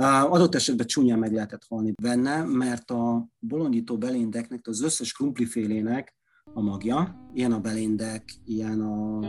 Adott 0.01 0.55
esetben 0.55 0.87
csúnyán 0.87 1.19
meg 1.19 1.33
lehetett 1.33 1.65
halni 1.69 1.93
benne, 2.01 2.43
mert 2.43 2.91
a 2.91 3.27
bolondító 3.39 3.97
beléndeknek, 3.97 4.67
az 4.67 4.81
összes 4.81 5.13
krumplifélének 5.13 6.15
a 6.53 6.61
magja, 6.61 7.29
ilyen 7.33 7.51
a 7.51 7.59
beléndek, 7.59 8.23
ilyen 8.45 8.81
a 8.81 9.19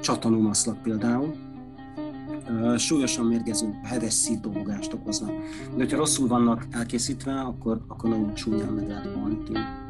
csatanómaszlak 0.00 0.82
például, 0.82 1.34
súlyosan 2.76 3.26
mérgező, 3.26 3.80
heves 3.82 4.12
szítógást 4.12 4.92
okoznak. 4.92 5.30
De 5.70 5.76
hogyha 5.76 5.96
rosszul 5.96 6.28
vannak 6.28 6.66
elkészítve, 6.70 7.40
akkor, 7.40 7.84
akkor 7.88 8.10
nagyon 8.10 8.34
csúnyán 8.34 8.72
meg 8.72 8.88
lehet 8.88 9.14
halni 9.14 9.42
tőle. 9.42 9.85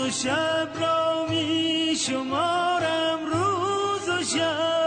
روز 0.00 0.08
و 0.08 0.10
شب 0.10 0.68
را 0.80 1.26
می 1.28 1.94
شمارم 1.96 3.18
روز 3.26 4.08
و 4.08 4.24
شب. 4.24 4.79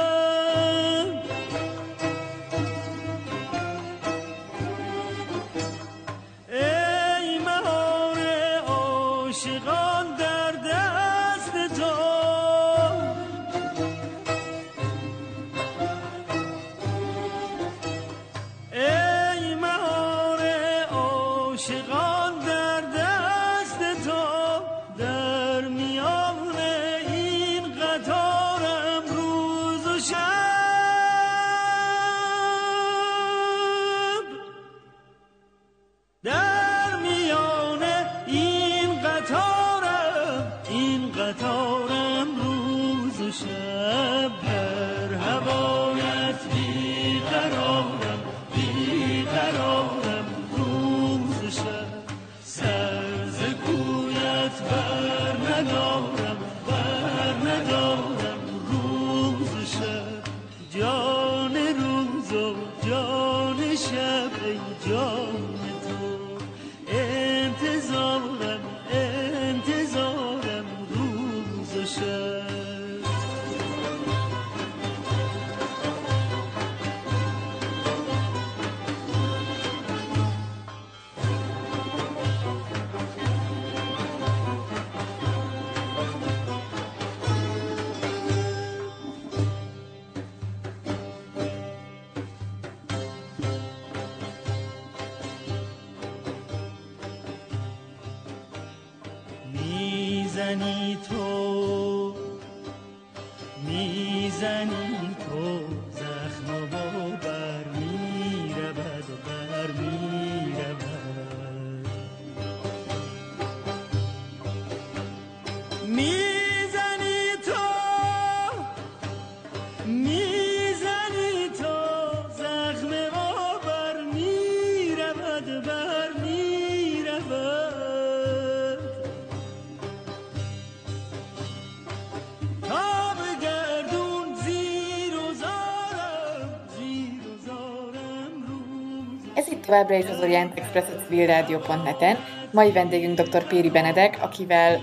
Továbbra 139.74 139.98
is 139.98 140.06
az 140.06 140.20
Orient 140.20 140.60
Express 140.60 140.90
a 140.90 141.04
civilrádió.net-en. 141.04 142.18
Mai 142.52 142.72
vendégünk 142.72 143.20
dr. 143.20 143.48
Péri 143.48 143.70
Benedek, 143.70 144.18
akivel 144.22 144.82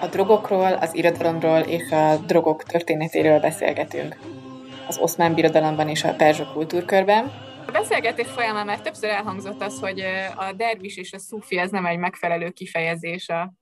a 0.00 0.06
drogokról, 0.06 0.72
az 0.72 0.94
irodalomról 0.94 1.58
és 1.58 1.90
a 1.90 2.16
drogok 2.16 2.62
történetéről 2.62 3.40
beszélgetünk 3.40 4.16
az 4.88 4.98
oszmán 4.98 5.34
birodalomban 5.34 5.88
és 5.88 6.04
a 6.04 6.14
perzsa 6.14 6.52
kultúrkörben. 6.52 7.24
A 7.66 7.70
beszélgetés 7.70 8.26
folyamán 8.26 8.66
már 8.66 8.80
többször 8.80 9.10
elhangzott 9.10 9.62
az, 9.62 9.80
hogy 9.80 10.00
a 10.36 10.52
dervis 10.52 10.96
és 10.96 11.12
a 11.12 11.18
szufi 11.18 11.58
ez 11.58 11.70
nem 11.70 11.86
egy 11.86 11.98
megfelelő 11.98 12.50
kifejezés 12.50 13.28
a 13.28 13.52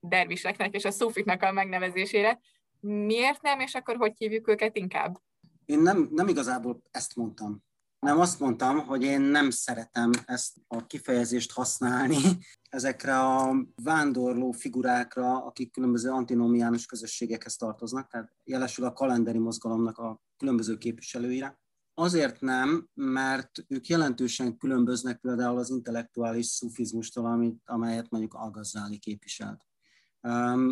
derviseknek 0.00 0.74
és 0.74 0.84
a 0.84 0.90
szufiknak 0.90 1.42
a 1.42 1.52
megnevezésére. 1.52 2.38
Miért 2.80 3.42
nem, 3.42 3.60
és 3.60 3.74
akkor 3.74 3.96
hogy 3.96 4.12
hívjuk 4.16 4.48
őket 4.48 4.76
inkább? 4.76 5.16
Én 5.64 5.78
nem, 5.78 6.08
nem 6.12 6.28
igazából 6.28 6.82
ezt 6.90 7.16
mondtam 7.16 7.66
nem 8.00 8.18
azt 8.20 8.40
mondtam, 8.40 8.78
hogy 8.86 9.02
én 9.02 9.20
nem 9.20 9.50
szeretem 9.50 10.10
ezt 10.24 10.56
a 10.66 10.86
kifejezést 10.86 11.52
használni 11.52 12.16
ezekre 12.70 13.18
a 13.18 13.66
vándorló 13.82 14.50
figurákra, 14.50 15.44
akik 15.44 15.72
különböző 15.72 16.10
antinomiánus 16.10 16.86
közösségekhez 16.86 17.56
tartoznak, 17.56 18.10
tehát 18.10 18.32
jelesül 18.44 18.84
a 18.84 18.92
kalenderi 18.92 19.38
mozgalomnak 19.38 19.98
a 19.98 20.20
különböző 20.36 20.78
képviselőire. 20.78 21.58
Azért 21.94 22.40
nem, 22.40 22.88
mert 22.94 23.50
ők 23.68 23.86
jelentősen 23.86 24.56
különböznek 24.56 25.20
például 25.20 25.58
az 25.58 25.70
intellektuális 25.70 26.46
szufizmustól, 26.46 27.26
amit, 27.26 27.62
amelyet 27.64 28.10
mondjuk 28.10 28.34
Al-Ghazali 28.34 28.98
képviselt. 28.98 29.66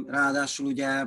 Ráadásul 0.07 0.66
ugye 0.66 1.07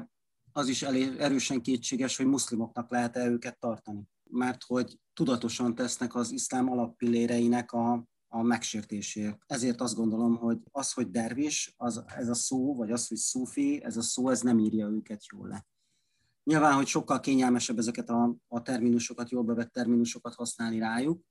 az 0.51 0.67
is 0.67 0.81
elég 0.81 1.17
erősen 1.17 1.61
kétséges, 1.61 2.17
hogy 2.17 2.25
muszlimoknak 2.25 2.91
lehet-e 2.91 3.27
őket 3.27 3.59
tartani 3.59 4.07
mert 4.31 4.63
hogy 4.63 4.99
tudatosan 5.13 5.75
tesznek 5.75 6.15
az 6.15 6.31
iszlám 6.31 6.69
alappilléreinek 6.71 7.71
a, 7.71 8.07
a 8.27 8.41
megsértésért. 8.41 9.37
Ezért 9.45 9.81
azt 9.81 9.95
gondolom, 9.95 10.35
hogy 10.35 10.57
az, 10.71 10.93
hogy 10.93 11.09
dervis, 11.09 11.73
az, 11.77 12.03
ez 12.07 12.29
a 12.29 12.33
szó, 12.33 12.75
vagy 12.75 12.91
az, 12.91 13.07
hogy 13.07 13.17
szufi, 13.17 13.83
ez 13.83 13.97
a 13.97 14.01
szó, 14.01 14.29
ez 14.29 14.41
nem 14.41 14.59
írja 14.59 14.87
őket 14.87 15.25
jól 15.25 15.47
le. 15.47 15.65
Nyilván, 16.43 16.73
hogy 16.73 16.87
sokkal 16.87 17.19
kényelmesebb 17.19 17.77
ezeket 17.77 18.09
a, 18.09 18.35
a 18.47 18.61
terminusokat, 18.61 19.29
jól 19.29 19.43
bevett 19.43 19.71
terminusokat 19.71 20.35
használni 20.35 20.79
rájuk, 20.79 21.21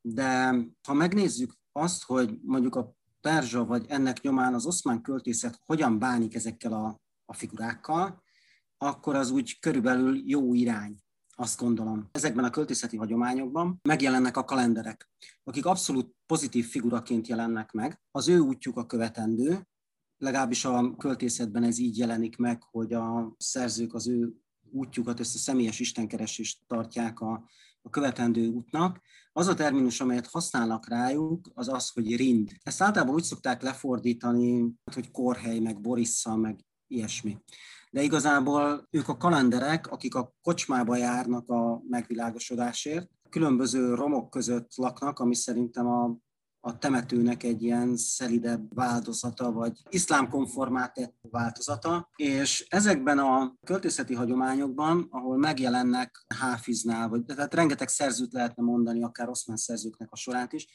de 0.00 0.54
ha 0.86 0.92
megnézzük 0.92 1.54
azt, 1.72 2.04
hogy 2.04 2.38
mondjuk 2.42 2.74
a 2.74 2.94
perzsa, 3.20 3.64
vagy 3.64 3.84
ennek 3.88 4.20
nyomán 4.20 4.54
az 4.54 4.66
oszmán 4.66 5.02
költészet 5.02 5.60
hogyan 5.64 5.98
bánik 5.98 6.34
ezekkel 6.34 6.72
a, 6.72 7.00
a 7.24 7.32
figurákkal, 7.32 8.22
akkor 8.78 9.14
az 9.14 9.30
úgy 9.30 9.58
körülbelül 9.58 10.22
jó 10.24 10.54
irány, 10.54 11.03
azt 11.36 11.60
gondolom. 11.60 12.08
Ezekben 12.12 12.44
a 12.44 12.50
költészeti 12.50 12.96
hagyományokban 12.96 13.80
megjelennek 13.82 14.36
a 14.36 14.44
kalenderek, 14.44 15.10
akik 15.44 15.66
abszolút 15.66 16.14
pozitív 16.26 16.66
figuraként 16.66 17.26
jelennek 17.26 17.72
meg. 17.72 18.00
Az 18.10 18.28
ő 18.28 18.38
útjuk 18.38 18.76
a 18.76 18.86
követendő, 18.86 19.66
legalábbis 20.18 20.64
a 20.64 20.96
költészetben 20.96 21.62
ez 21.62 21.78
így 21.78 21.98
jelenik 21.98 22.36
meg, 22.36 22.62
hogy 22.62 22.92
a 22.92 23.34
szerzők 23.38 23.94
az 23.94 24.08
ő 24.08 24.32
útjukat, 24.70 25.20
ezt 25.20 25.34
a 25.34 25.38
személyes 25.38 25.80
istenkeresést 25.80 26.58
tartják 26.66 27.20
a, 27.20 27.48
a 27.82 27.90
követendő 27.90 28.48
útnak. 28.48 29.00
Az 29.32 29.46
a 29.46 29.54
terminus, 29.54 30.00
amelyet 30.00 30.26
használnak 30.26 30.88
rájuk, 30.88 31.50
az 31.54 31.68
az, 31.68 31.90
hogy 31.90 32.16
rind. 32.16 32.52
Ezt 32.62 32.82
általában 32.82 33.14
úgy 33.14 33.22
szokták 33.22 33.62
lefordítani, 33.62 34.74
hogy 34.94 35.10
korhely, 35.10 35.58
meg 35.58 35.80
borissa, 35.80 36.36
meg 36.36 36.64
ilyesmi. 36.86 37.38
De 37.90 38.02
igazából 38.02 38.88
ők 38.90 39.08
a 39.08 39.16
kalenderek, 39.16 39.86
akik 39.86 40.14
a 40.14 40.34
kocsmába 40.42 40.96
járnak 40.96 41.48
a 41.50 41.82
megvilágosodásért, 41.88 43.08
különböző 43.30 43.94
romok 43.94 44.30
között 44.30 44.70
laknak, 44.76 45.18
ami 45.18 45.34
szerintem 45.34 45.86
a 45.86 46.16
a 46.66 46.78
temetőnek 46.78 47.42
egy 47.42 47.62
ilyen 47.62 47.96
szelidebb 47.96 48.74
változata, 48.74 49.52
vagy 49.52 49.72
iszlámkonformát 49.88 51.14
változata, 51.30 52.10
és 52.16 52.66
ezekben 52.68 53.18
a 53.18 53.54
költészeti 53.66 54.14
hagyományokban, 54.14 55.06
ahol 55.10 55.36
megjelennek 55.36 56.24
Háfiznál, 56.38 57.08
vagy 57.08 57.24
tehát 57.24 57.54
rengeteg 57.54 57.88
szerzőt 57.88 58.32
lehetne 58.32 58.62
mondani, 58.62 59.02
akár 59.02 59.28
oszmán 59.28 59.56
szerzőknek 59.56 60.08
a 60.10 60.16
sorát 60.16 60.52
is, 60.52 60.66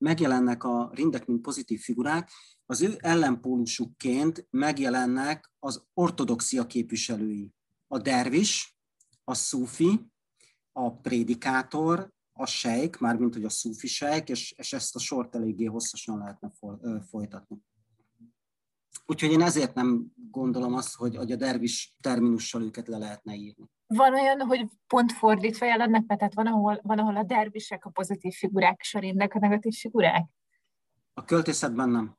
megjelennek 0.00 0.64
a 0.64 0.90
rindek, 0.94 1.26
mint 1.26 1.40
pozitív 1.40 1.80
figurák, 1.80 2.30
az 2.66 2.80
ő 2.80 2.96
ellenpólusukként 2.98 4.46
megjelennek 4.50 5.52
az 5.58 5.84
ortodoxia 5.94 6.66
képviselői. 6.66 7.52
A 7.86 7.98
dervis, 7.98 8.76
a 9.24 9.34
szufi, 9.34 10.00
a 10.72 10.92
prédikátor, 10.92 12.12
a 12.32 12.46
sejk, 12.46 12.98
mármint 12.98 13.34
hogy 13.34 13.44
a 13.44 13.50
szufi 13.50 13.86
sejk, 13.86 14.28
és, 14.28 14.52
és 14.52 14.72
ezt 14.72 14.96
a 14.96 14.98
sort 14.98 15.34
eléggé 15.34 15.64
hosszasan 15.64 16.18
lehetne 16.18 16.52
folytatni. 17.08 17.62
Úgyhogy 19.10 19.30
én 19.30 19.42
ezért 19.42 19.74
nem 19.74 20.06
gondolom 20.30 20.74
azt, 20.74 20.94
hogy, 20.94 21.16
hogy 21.16 21.32
a 21.32 21.36
dervis 21.36 21.94
terminussal 22.00 22.62
őket 22.62 22.88
le 22.88 22.98
lehetne 22.98 23.34
írni. 23.34 23.70
Van 23.86 24.12
olyan, 24.12 24.40
hogy 24.40 24.68
pont 24.86 25.12
fordítva 25.12 25.66
jelennek 25.66 26.06
be, 26.06 26.16
tehát 26.16 26.34
van 26.34 26.46
ahol, 26.46 26.80
van, 26.82 26.98
ahol 26.98 27.16
a 27.16 27.22
dervisek 27.22 27.84
a 27.84 27.90
pozitív 27.90 28.32
figurák, 28.32 28.80
és 28.80 28.94
a 28.94 28.98
a 28.98 29.38
negatív 29.38 29.72
figurák? 29.72 30.26
A 31.14 31.24
költészetben 31.24 31.88
nem. 31.88 32.16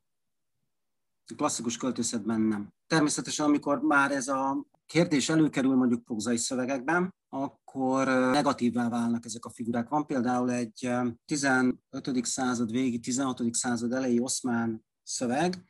A 1.25 1.33
klasszikus 1.35 1.77
költészetben 1.77 2.41
nem. 2.41 2.73
Természetesen, 2.87 3.45
amikor 3.45 3.81
már 3.81 4.11
ez 4.11 4.27
a 4.27 4.65
kérdés 4.85 5.29
előkerül 5.29 5.75
mondjuk 5.75 6.03
prózai 6.03 6.37
szövegekben, 6.37 7.13
akkor 7.29 8.07
negatívvá 8.07 8.89
válnak 8.89 9.25
ezek 9.25 9.45
a 9.45 9.49
figurák. 9.49 9.89
Van 9.89 10.05
például 10.05 10.51
egy 10.51 10.89
15. 11.25 11.77
század 12.21 12.71
végi, 12.71 12.99
16. 12.99 13.53
század 13.53 13.91
elejé 13.91 14.19
oszmán 14.19 14.85
szöveg, 15.03 15.63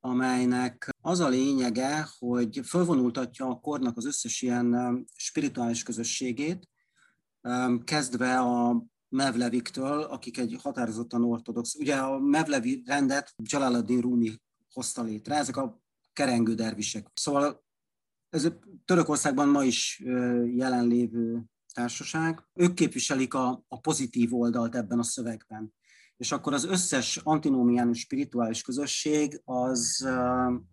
amelynek 0.00 0.88
az 1.00 1.20
a 1.20 1.28
lényege, 1.28 2.08
hogy 2.18 2.60
fölvonultatja 2.64 3.46
a 3.46 3.60
kornak 3.60 3.96
az 3.96 4.06
összes 4.06 4.42
ilyen 4.42 5.04
spirituális 5.16 5.82
közösségét, 5.82 6.68
kezdve 7.84 8.38
a 8.38 8.84
Mevleviktől, 9.08 10.00
akik 10.00 10.38
egy 10.38 10.56
határozottan 10.62 11.24
ortodox. 11.24 11.74
Ugye 11.74 11.96
a 11.96 12.18
Mevlevi 12.18 12.82
rendet 12.86 13.34
Jalaluddin 13.36 14.00
Rumi 14.00 14.40
hozta 14.72 15.02
létre, 15.02 15.34
ezek 15.34 15.56
a 15.56 15.80
kerengő 16.12 16.54
dervisek. 16.54 17.06
Szóval 17.14 17.64
ez 18.28 18.48
Törökországban 18.84 19.48
ma 19.48 19.64
is 19.64 20.02
jelenlévő 20.54 21.44
társaság. 21.74 22.44
Ők 22.54 22.74
képviselik 22.74 23.34
a, 23.34 23.64
a 23.68 23.80
pozitív 23.80 24.34
oldalt 24.34 24.74
ebben 24.74 24.98
a 24.98 25.02
szövegben. 25.02 25.74
És 26.20 26.32
akkor 26.32 26.52
az 26.52 26.64
összes 26.64 27.16
antinómiánus 27.16 27.98
spirituális 27.98 28.62
közösség 28.62 29.40
az, 29.44 30.08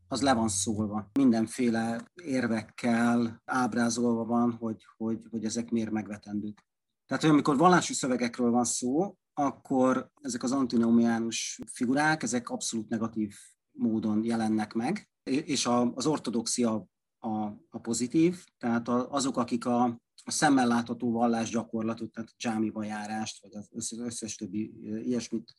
az 0.08 0.22
le 0.22 0.34
van 0.34 0.48
szólva. 0.48 1.10
Mindenféle 1.14 2.12
érvekkel 2.14 3.41
ábrázolva 3.45 4.26
van, 4.26 4.52
hogy, 4.52 4.84
hogy, 4.98 5.20
hogy 5.30 5.45
ezek 5.45 5.70
miért 5.70 5.91
megvetendők. 5.91 6.66
Tehát, 7.06 7.24
hogy 7.24 7.32
amikor 7.32 7.58
vallási 7.58 7.93
szövegekről 7.93 8.52
van 8.52 8.64
szó, 8.64 9.16
akkor 9.34 10.12
ezek 10.22 10.43
az 10.43 10.52
antinómiánus 10.52 11.60
figurák, 11.72 12.24
ezek 12.24 12.50
abszolút 12.50 12.89
negatív 12.89 13.36
módon 13.72 14.24
jelennek 14.24 14.74
meg, 14.74 15.10
és 15.24 15.66
az 15.93 16.06
ortodoxia 16.06 16.88
a, 17.20 17.36
a 17.70 17.80
pozitív, 17.82 18.45
tehát 18.58 18.88
azok, 18.88 19.38
akik 19.38 19.66
a, 19.66 20.02
a 20.28 20.32
szemmel 20.32 20.67
látható 20.67 21.11
vallás 21.11 21.49
gyakorlatot, 21.49 22.11
tehát 22.11 22.34
dzsámiba 22.38 22.84
járást, 22.84 23.41
vagy 23.41 23.51
az 23.75 23.99
összes 23.99 24.36
többi 24.36 24.73
ilyesmit 25.05 25.55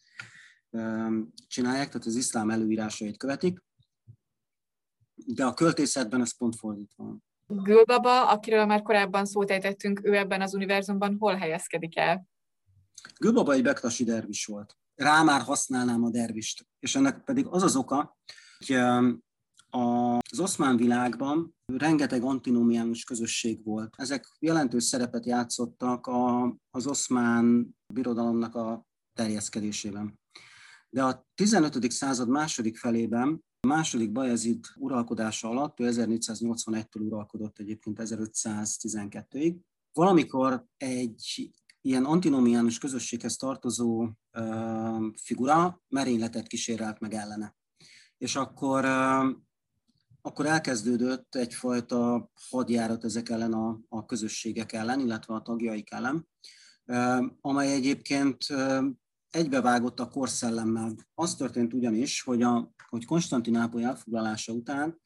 csinálják, 1.46 1.86
tehát 1.86 2.06
az 2.06 2.14
iszlám 2.14 2.50
előírásait 2.50 3.16
követik, 3.16 3.64
de 5.14 5.44
a 5.44 5.54
költészetben 5.54 6.20
ez 6.20 6.36
pont 6.36 6.56
fordítva 6.56 7.04
van. 7.04 7.24
Gülbaba, 7.46 8.28
akiről 8.28 8.66
már 8.66 8.82
korábban 8.82 9.26
szót 9.26 9.50
ejtettünk, 9.50 10.00
ő 10.04 10.16
ebben 10.16 10.40
az 10.40 10.54
univerzumban 10.54 11.16
hol 11.18 11.34
helyezkedik 11.34 11.96
el? 11.96 12.26
Gülbaba 13.20 13.52
egy 13.52 13.62
bektasi 13.62 14.04
dervis 14.04 14.44
volt. 14.44 14.76
Rá 14.94 15.22
már 15.22 15.40
használnám 15.40 16.04
a 16.04 16.10
dervist. 16.10 16.66
És 16.78 16.94
ennek 16.94 17.24
pedig 17.24 17.46
az 17.46 17.62
az 17.62 17.76
oka, 17.76 18.18
hogy 18.58 18.76
az 20.30 20.40
oszmán 20.40 20.76
világban 20.76 21.57
rengeteg 21.76 22.22
antinómiánus 22.22 23.04
közösség 23.04 23.64
volt. 23.64 23.94
Ezek 23.96 24.26
jelentős 24.38 24.84
szerepet 24.84 25.26
játszottak 25.26 26.06
a, 26.06 26.56
az 26.70 26.86
oszmán 26.86 27.76
birodalomnak 27.94 28.54
a 28.54 28.86
terjeszkedésében. 29.12 30.18
De 30.90 31.04
a 31.04 31.26
15. 31.34 31.90
század 31.90 32.28
második 32.28 32.76
felében 32.76 33.44
második 33.66 34.12
Bajezid 34.12 34.64
uralkodása 34.76 35.48
alatt, 35.48 35.80
ő 35.80 35.90
1481-től 35.92 37.00
uralkodott 37.00 37.58
egyébként 37.58 37.98
1512-ig, 38.02 39.56
valamikor 39.92 40.64
egy 40.76 41.52
ilyen 41.80 42.04
antinomiánus 42.04 42.78
közösséghez 42.78 43.36
tartozó 43.36 44.08
uh, 44.38 45.04
figura 45.22 45.80
merényletet 45.88 46.46
kísérelt 46.46 47.00
meg 47.00 47.14
ellene. 47.14 47.56
És 48.18 48.36
akkor 48.36 48.84
uh, 48.84 49.36
akkor 50.22 50.46
elkezdődött 50.46 51.34
egyfajta 51.34 52.30
hadjárat 52.50 53.04
ezek 53.04 53.28
ellen 53.28 53.52
a, 53.52 53.80
a 53.88 54.04
közösségek 54.04 54.72
ellen, 54.72 55.00
illetve 55.00 55.34
a 55.34 55.42
tagjaik 55.42 55.90
ellen, 55.90 56.28
amely 57.40 57.72
egyébként 57.72 58.46
egybevágott 59.30 60.00
a 60.00 60.08
korszellemmel. 60.08 60.94
Az 61.14 61.34
történt 61.34 61.74
ugyanis, 61.74 62.22
hogy, 62.22 62.42
a, 62.42 62.72
hogy 62.88 63.04
Konstantinápoly 63.04 63.84
elfoglalása 63.84 64.52
után, 64.52 65.00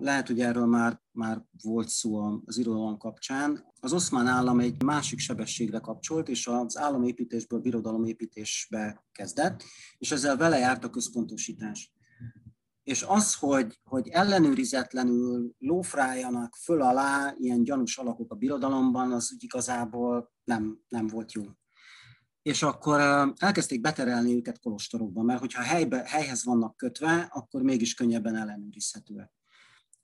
lehet, 0.00 0.26
hogy 0.26 0.40
erről 0.40 0.66
már, 0.66 1.00
már 1.10 1.44
volt 1.62 1.88
szó 1.88 2.40
az 2.46 2.58
irodalom 2.58 2.98
kapcsán, 2.98 3.64
az 3.80 3.92
oszmán 3.92 4.26
állam 4.26 4.60
egy 4.60 4.82
másik 4.82 5.18
sebességre 5.18 5.78
kapcsolt, 5.78 6.28
és 6.28 6.46
az 6.46 6.78
államépítésből 6.78 7.60
birodalomépítésbe 7.60 9.04
kezdett, 9.12 9.62
és 9.98 10.10
ezzel 10.10 10.36
vele 10.36 10.58
járt 10.58 10.84
a 10.84 10.90
központosítás 10.90 11.95
és 12.86 13.02
az, 13.02 13.34
hogy, 13.34 13.80
hogy 13.84 14.08
ellenőrizetlenül 14.08 15.54
lófrájanak 15.58 16.56
föl 16.56 16.82
alá 16.82 17.34
ilyen 17.38 17.62
gyanús 17.62 17.96
alakok 17.96 18.32
a 18.32 18.34
birodalomban, 18.34 19.12
az 19.12 19.30
úgy 19.34 19.44
igazából 19.44 20.32
nem, 20.44 20.78
nem 20.88 21.06
volt 21.06 21.32
jó. 21.32 21.42
És 22.42 22.62
akkor 22.62 23.00
elkezdték 23.36 23.80
beterelni 23.80 24.34
őket 24.34 24.58
kolostorokba, 24.58 25.22
mert 25.22 25.40
hogyha 25.40 25.62
helybe, 25.62 26.02
helyhez 26.06 26.44
vannak 26.44 26.76
kötve, 26.76 27.28
akkor 27.32 27.62
mégis 27.62 27.94
könnyebben 27.94 28.36
ellenőrizhetőek. 28.36 29.32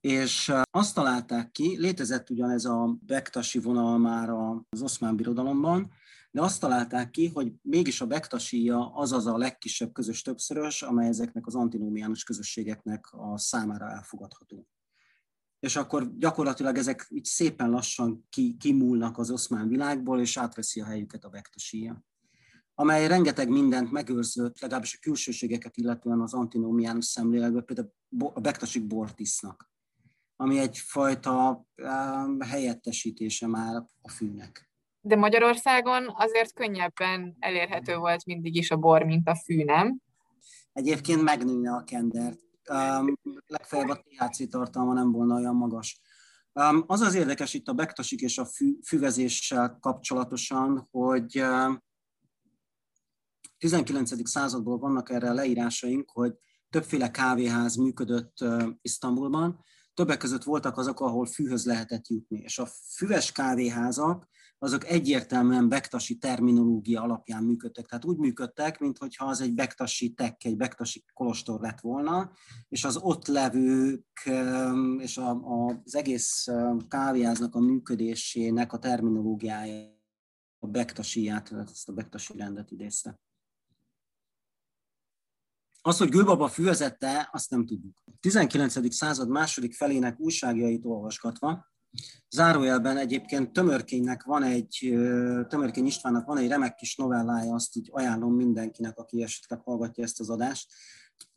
És 0.01 0.53
azt 0.71 0.95
találták 0.95 1.51
ki, 1.51 1.77
létezett 1.79 2.31
ugyan 2.31 2.51
ez 2.51 2.65
a 2.65 2.99
bektasi 3.01 3.59
vonal 3.59 3.99
már 3.99 4.31
az 4.71 4.83
oszmán 4.83 5.17
birodalomban, 5.17 5.93
de 6.33 6.43
azt 6.43 6.61
találták 6.61 7.11
ki, 7.11 7.29
hogy 7.29 7.53
mégis 7.63 8.01
a 8.01 8.07
bektasíja 8.07 8.95
az 8.95 9.13
az 9.13 9.27
a 9.27 9.37
legkisebb 9.37 9.93
közös 9.93 10.23
többszörös, 10.23 10.83
amely 10.83 11.09
ezeknek 11.09 11.47
az 11.47 11.55
antinómiánus 11.55 12.25
közösségeknek 12.25 13.13
a 13.13 13.39
számára 13.39 13.91
elfogadható. 13.91 14.67
És 15.61 15.77
akkor 15.77 16.19
gyakorlatilag 16.19 16.77
ezek 16.77 17.07
így 17.11 17.25
szépen 17.25 17.71
lassan 17.71 18.27
ki, 18.31 18.57
kimúlnak 18.59 19.19
az 19.19 19.31
oszmán 19.31 19.69
világból, 19.69 20.21
és 20.21 20.37
átveszi 20.37 20.81
a 20.81 20.85
helyüket 20.85 21.25
a 21.25 21.29
bektasíja 21.29 22.05
amely 22.75 23.07
rengeteg 23.07 23.49
mindent 23.49 23.91
megőrzött, 23.91 24.61
legalábbis 24.61 24.95
a 24.95 24.99
külsőségeket 25.01 25.77
illetően 25.77 26.21
az 26.21 26.35
antinómiánus 26.35 27.05
szemléletben, 27.05 27.65
például 27.65 27.93
a 28.35 28.41
bektasik 28.41 28.87
bort 28.87 29.21
isznak, 29.21 29.71
ami 30.37 30.59
egyfajta 30.59 31.67
helyettesítése 32.39 33.47
már 33.47 33.87
a 34.01 34.11
fűnek 34.11 34.72
de 35.05 35.17
Magyarországon 35.17 36.13
azért 36.15 36.55
könnyebben 36.55 37.37
elérhető 37.39 37.97
volt 37.97 38.25
mindig 38.25 38.57
is 38.57 38.71
a 38.71 38.77
bor, 38.77 39.03
mint 39.03 39.29
a 39.29 39.35
fű, 39.35 39.65
nem? 39.65 40.01
Egyébként 40.73 41.23
megnőne 41.23 41.73
a 41.73 41.85
kendert. 41.85 42.41
Um, 42.71 43.19
legfeljebb 43.47 43.89
a 43.89 44.03
THC 44.03 44.49
tartalma 44.49 44.93
nem 44.93 45.13
volna 45.13 45.35
olyan 45.35 45.55
magas. 45.55 46.01
Um, 46.53 46.85
az 46.87 47.01
az 47.01 47.15
érdekes 47.15 47.55
itt 47.55 47.69
a 47.69 47.73
bektasik 47.73 48.21
és 48.21 48.39
a 48.39 48.45
fü, 48.45 48.79
füvezéssel 48.87 49.79
kapcsolatosan, 49.81 50.89
hogy 50.91 51.41
uh, 51.41 51.75
19. 53.59 54.29
századból 54.29 54.79
vannak 54.79 55.11
erre 55.11 55.33
leírásaink, 55.33 56.11
hogy 56.11 56.35
többféle 56.71 57.11
kávéház 57.11 57.77
működött 57.77 58.41
uh, 58.41 58.69
Isztambulban, 58.81 59.65
többek 59.95 60.19
között 60.19 60.43
voltak 60.43 60.77
azok, 60.77 61.01
ahol 61.01 61.27
fűhöz 61.27 61.65
lehetett 61.65 62.09
jutni. 62.09 62.39
És 62.39 62.59
a 62.59 62.67
füves 62.97 63.33
kávéházak, 63.33 64.29
azok 64.59 64.87
egyértelműen 64.87 65.69
bektasi 65.69 66.19
terminológia 66.19 67.03
alapján 67.03 67.45
működtek. 67.45 67.87
Tehát 67.87 68.05
úgy 68.05 68.17
működtek, 68.17 68.79
mintha 68.79 69.27
az 69.27 69.41
egy 69.41 69.55
bektasi 69.55 70.13
tek, 70.13 70.45
egy 70.45 70.57
bektasi 70.57 71.05
kolostor 71.13 71.61
lett 71.61 71.81
volna, 71.81 72.33
és 72.69 72.85
az 72.85 72.97
ott 72.97 73.27
levők 73.27 74.31
és 74.99 75.17
a, 75.17 75.31
a, 75.31 75.81
az 75.85 75.95
egész 75.95 76.47
kávéháznak 76.89 77.55
a 77.55 77.61
működésének 77.61 78.73
a 78.73 78.79
terminológiája 78.79 80.01
a 80.59 80.67
bektasiát, 80.67 81.53
ezt 81.53 81.89
a 81.89 81.93
bektasi 81.93 82.37
rendet 82.37 82.71
idézte. 82.71 83.21
Az, 85.85 85.99
hogy 85.99 86.09
Gülbaba 86.09 86.49
fűvezette, 86.49 87.29
azt 87.33 87.51
nem 87.51 87.67
tudjuk. 87.67 87.97
19. 88.21 88.95
század 88.95 89.29
második 89.29 89.75
felének 89.75 90.21
újságjait 90.21 90.85
olvasgatva, 90.85 91.67
zárójelben 92.31 92.97
egyébként 92.97 93.53
Tömörkénynek 93.53 94.23
van 94.23 94.43
egy, 94.43 94.79
Tömörkény 95.49 95.87
Istvánnak 95.87 96.27
van 96.27 96.39
egy 96.39 96.49
remek 96.49 96.75
kis 96.75 96.97
novellája, 96.97 97.55
azt 97.55 97.77
így 97.77 97.89
ajánlom 97.93 98.35
mindenkinek, 98.35 98.99
aki 98.99 99.23
esetleg 99.23 99.61
hallgatja 99.61 100.05
ezt 100.05 100.21
az 100.21 100.31
adást. 100.31 100.73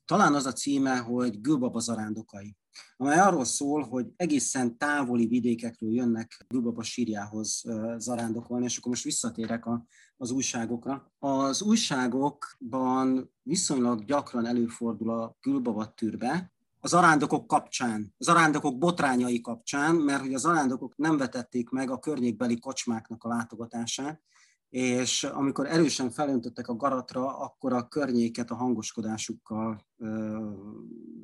Talán 0.05 0.33
az 0.33 0.45
a 0.45 0.53
címe, 0.53 0.97
hogy 0.97 1.41
Gülbaba 1.41 1.79
zarándokai 1.79 2.57
amely 2.97 3.19
arról 3.19 3.45
szól, 3.45 3.83
hogy 3.83 4.07
egészen 4.15 4.77
távoli 4.77 5.27
vidékekről 5.27 5.93
jönnek 5.93 6.45
Gülbaba 6.47 6.83
sírjához 6.83 7.63
zarándokolni, 7.97 8.65
és 8.65 8.77
akkor 8.77 8.89
most 8.89 9.03
visszatérek 9.03 9.65
a, 9.65 9.85
az 10.17 10.31
újságokra. 10.31 11.13
Az 11.19 11.61
újságokban 11.61 13.33
viszonylag 13.41 14.05
gyakran 14.05 14.45
előfordul 14.45 15.09
a 15.09 15.37
Gülbaba 15.41 15.93
türbe, 15.93 16.53
az 16.79 16.93
arándokok 16.93 17.47
kapcsán, 17.47 18.13
az 18.17 18.27
arándokok 18.27 18.77
botrányai 18.77 19.41
kapcsán, 19.41 19.95
mert 19.95 20.21
hogy 20.21 20.33
az 20.33 20.45
arándokok 20.45 20.97
nem 20.97 21.17
vetették 21.17 21.69
meg 21.69 21.89
a 21.89 21.99
környékbeli 21.99 22.59
kocsmáknak 22.59 23.23
a 23.23 23.27
látogatását, 23.27 24.21
és 24.69 25.23
amikor 25.23 25.65
erősen 25.65 26.09
felöntöttek 26.09 26.67
a 26.67 26.75
garatra, 26.75 27.37
akkor 27.37 27.73
a 27.73 27.87
környéket 27.87 28.51
a 28.51 28.55
hangoskodásukkal 28.55 29.85
ö, 29.97 30.39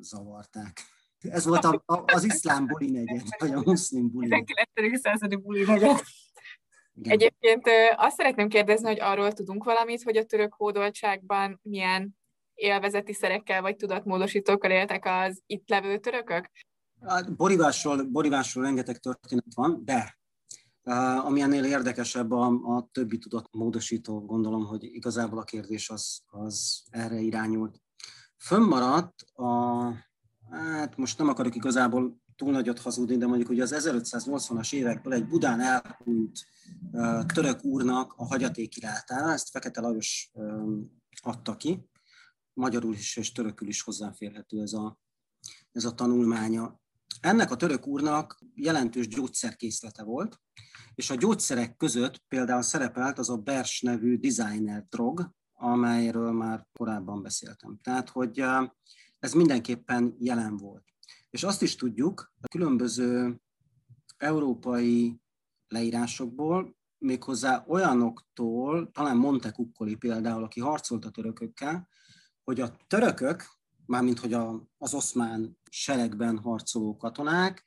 zavarták. 0.00 0.82
Ez 1.18 1.44
volt 1.44 1.64
a, 1.64 1.82
a, 1.86 2.02
az 2.06 2.24
iszlám 2.24 2.66
buli 2.66 2.90
negyed, 2.90 3.26
vagy 3.38 3.52
a 3.52 3.62
muszlim 3.64 4.10
buli 4.10 4.28
19. 4.28 5.00
századi 5.00 5.36
buli 5.36 5.64
negyed. 5.64 6.00
Igen. 6.94 7.12
Egyébként 7.12 7.68
azt 7.96 8.16
szeretném 8.16 8.48
kérdezni, 8.48 8.86
hogy 8.86 9.00
arról 9.00 9.32
tudunk 9.32 9.64
valamit, 9.64 10.02
hogy 10.02 10.16
a 10.16 10.24
török 10.24 10.54
hódoltságban 10.54 11.60
milyen 11.62 12.16
élvezeti 12.54 13.12
szerekkel 13.12 13.62
vagy 13.62 13.76
tudatmódosítókkal 13.76 14.70
éltek 14.70 15.04
az 15.04 15.42
itt 15.46 15.68
levő 15.68 15.98
törökök? 15.98 16.50
Hát 17.06 17.36
borivásról, 17.36 18.04
borivásról 18.04 18.64
rengeteg 18.64 18.98
történet 18.98 19.54
van, 19.54 19.82
de 19.84 20.18
uh, 20.82 21.26
ami 21.26 21.40
ennél 21.40 21.64
érdekesebb 21.64 22.30
a, 22.30 22.46
a 22.46 22.88
többi 22.92 23.18
tudatmódosító, 23.18 24.20
gondolom, 24.20 24.64
hogy 24.66 24.84
igazából 24.84 25.38
a 25.38 25.44
kérdés 25.44 25.90
az, 25.90 26.22
az 26.26 26.82
erre 26.90 27.20
irányult. 27.20 27.80
Fönnmaradt 28.36 29.22
a 29.32 29.92
hát 30.50 30.96
most 30.96 31.18
nem 31.18 31.28
akarok 31.28 31.54
igazából 31.54 32.20
túl 32.36 32.52
nagyot 32.52 32.78
hazudni, 32.78 33.16
de 33.16 33.26
mondjuk 33.26 33.48
ugye 33.48 33.62
az 33.62 33.74
1580-as 33.78 34.72
évekből 34.72 35.12
egy 35.12 35.26
Budán 35.26 35.60
elhunyt 35.60 36.46
török 37.34 37.64
úrnak 37.64 38.12
a 38.16 38.26
hagyatékirátára, 38.26 39.32
ezt 39.32 39.50
Fekete 39.50 39.80
Lajos 39.80 40.30
adta 41.22 41.56
ki, 41.56 41.90
magyarul 42.52 42.94
is 42.94 43.16
és 43.16 43.32
törökül 43.32 43.68
is 43.68 43.82
hozzáférhető 43.82 44.60
ez 44.60 44.72
a, 44.72 44.98
ez 45.72 45.84
a 45.84 45.94
tanulmánya. 45.94 46.80
Ennek 47.20 47.50
a 47.50 47.56
török 47.56 47.86
úrnak 47.86 48.44
jelentős 48.54 49.08
gyógyszerkészlete 49.08 50.02
volt, 50.02 50.40
és 50.94 51.10
a 51.10 51.14
gyógyszerek 51.14 51.76
között 51.76 52.24
például 52.28 52.62
szerepelt 52.62 53.18
az 53.18 53.30
a 53.30 53.36
Bers 53.36 53.80
nevű 53.80 54.18
designer 54.18 54.86
drog, 54.88 55.30
amelyről 55.52 56.32
már 56.32 56.66
korábban 56.72 57.22
beszéltem. 57.22 57.78
Tehát, 57.82 58.08
hogy 58.08 58.44
ez 59.18 59.32
mindenképpen 59.32 60.14
jelen 60.18 60.56
volt. 60.56 60.84
És 61.30 61.42
azt 61.42 61.62
is 61.62 61.76
tudjuk, 61.76 62.32
a 62.40 62.48
különböző 62.48 63.40
európai 64.16 65.20
leírásokból, 65.68 66.76
méghozzá 67.02 67.64
olyanoktól, 67.66 68.90
talán 68.90 69.16
Montekukkoli 69.16 69.94
például, 69.94 70.42
aki 70.44 70.60
harcolt 70.60 71.04
a 71.04 71.10
törökökkel, 71.10 71.88
hogy 72.44 72.60
a 72.60 72.76
törökök, 72.86 73.44
mármint 73.86 74.18
hogy 74.18 74.32
a, 74.32 74.68
az 74.78 74.94
oszmán 74.94 75.58
seregben 75.70 76.38
harcoló 76.38 76.96
katonák, 76.96 77.66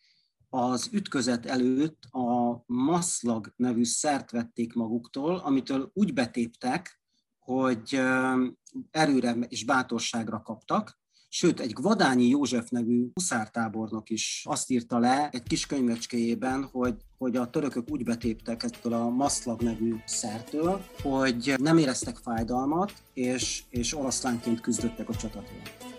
az 0.50 0.90
ütközet 0.92 1.46
előtt 1.46 2.04
a 2.04 2.64
maszlag 2.66 3.54
nevű 3.56 3.84
szert 3.84 4.32
vették 4.32 4.74
maguktól, 4.74 5.36
amitől 5.36 5.92
úgy 5.94 6.14
betéptek, 6.14 7.02
hogy 7.40 8.02
erőre 8.92 9.34
és 9.48 9.66
bátorságra 9.66 10.42
kaptak, 10.42 11.00
Sőt, 11.30 11.60
egy 11.60 11.74
Gvadányi 11.74 12.28
József 12.28 12.70
nevű 12.70 13.08
huszártábornok 13.14 14.10
is 14.10 14.44
azt 14.48 14.70
írta 14.70 15.00
le 15.00 15.30
egy 15.32 15.44
kis 15.44 15.66
könyvecskéjében, 15.66 16.70
hogy, 16.72 16.96
hogy 17.18 17.36
a 17.36 17.50
törökök 17.50 17.92
úgy 17.92 18.04
betéptek 18.04 18.64
ettől 18.64 18.94
a 18.94 19.10
maszlag 19.10 19.62
nevű 19.62 19.96
szertől, 20.06 20.82
hogy 21.02 21.54
nem 21.58 21.78
éreztek 21.78 22.18
fájdalmat, 22.18 22.94
és, 23.14 23.64
és 23.70 23.98
oroszlánként 23.98 24.62
küzdöttek 24.62 25.10
a 25.10 25.16
csatatéren. 25.16 25.95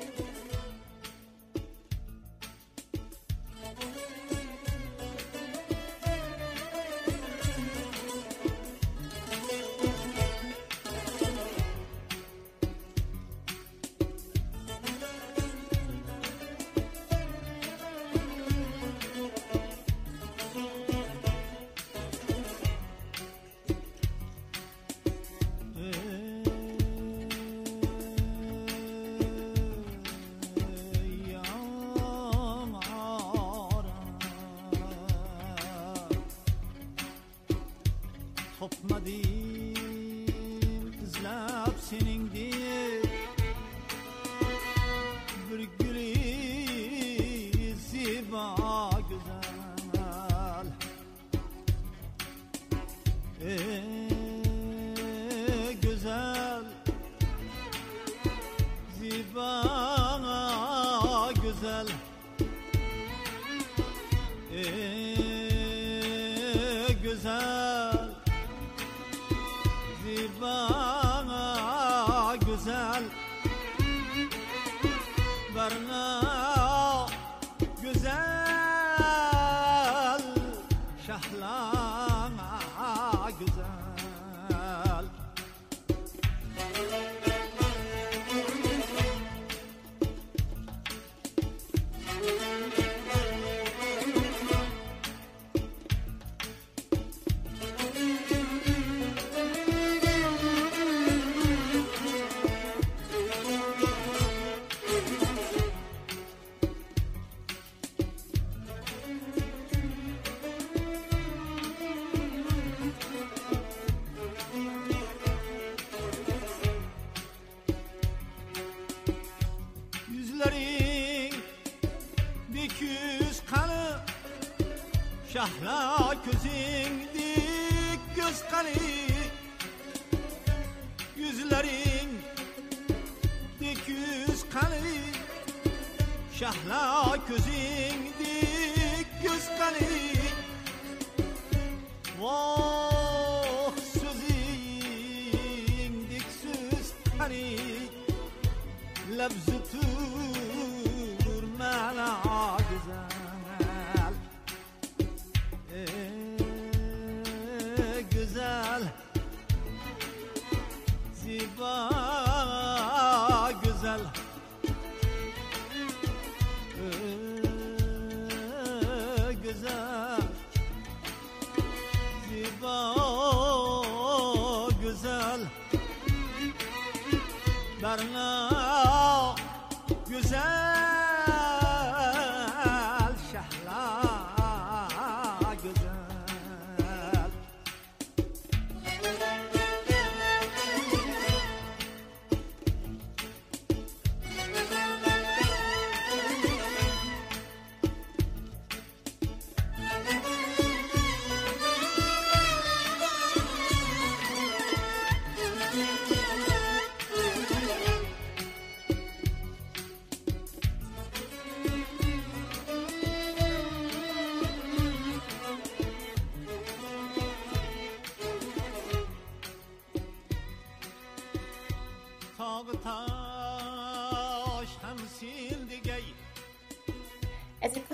Ee, 64.57 64.63
güzel 67.03 68.09
Ziba 70.05 70.76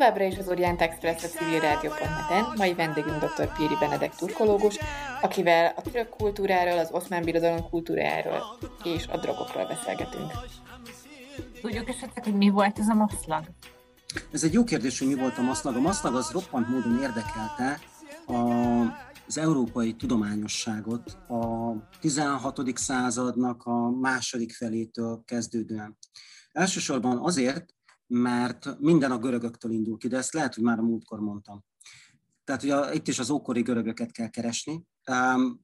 továbbra 0.03 0.25
is 0.25 0.39
az 0.39 0.49
Orient 0.49 0.81
Express 0.81 1.25
a 1.25 1.27
civil 1.27 1.61
rádió.net-en. 1.61 2.53
Mai 2.57 2.75
vendégünk 2.75 3.19
dr. 3.19 3.53
Piri 3.57 3.75
Benedek 3.81 4.15
turkológus, 4.15 4.79
akivel 5.21 5.73
a 5.77 5.83
török 5.83 6.09
kultúráról, 6.09 6.79
az 6.79 6.89
oszmán 6.93 7.25
birodalom 7.25 7.69
kultúrájáról 7.71 8.59
és 8.85 9.07
a 9.07 9.17
drogokról 9.17 9.67
beszélgetünk. 9.67 10.31
Tudjuk 11.61 11.89
esetleg, 11.89 12.25
hogy 12.25 12.35
mi 12.35 12.49
volt 12.49 12.79
ez 12.79 12.89
a 12.89 12.95
maszlag? 12.95 13.45
Ez 14.33 14.45
egy 14.45 14.53
jó 14.53 14.65
kérdés, 14.65 14.99
hogy 14.99 15.09
mi 15.09 15.15
volt 15.15 15.39
a 15.39 15.43
maszlag. 15.43 15.77
A 15.77 15.81
maszlag 15.81 16.15
az 16.15 16.31
roppant 16.31 16.69
módon 16.69 16.99
érdekelte 17.03 17.79
a 18.27 19.11
az 19.27 19.39
európai 19.39 19.95
tudományosságot 19.95 21.11
a 21.29 21.73
16. 22.01 22.61
századnak 22.75 23.63
a 23.65 23.91
második 23.91 24.53
felétől 24.53 25.23
kezdődően. 25.25 25.99
Elsősorban 26.53 27.19
azért, 27.19 27.75
mert 28.15 28.79
minden 28.79 29.11
a 29.11 29.19
görögöktől 29.19 29.73
indul 29.73 29.99
ki, 29.99 30.09
de 30.09 30.17
ezt 30.17 30.33
lehet, 30.33 30.55
hogy 30.55 30.65
már 30.65 30.79
a 30.79 30.83
múltkor 30.83 31.21
mondtam. 31.21 31.65
Tehát 32.45 32.63
ugye 32.63 32.95
itt 32.95 33.09
is 33.09 33.19
az 33.19 33.31
ókori 33.31 33.63
görögöket 33.63 34.13
kell 34.13 34.29
keresni, 34.29 34.85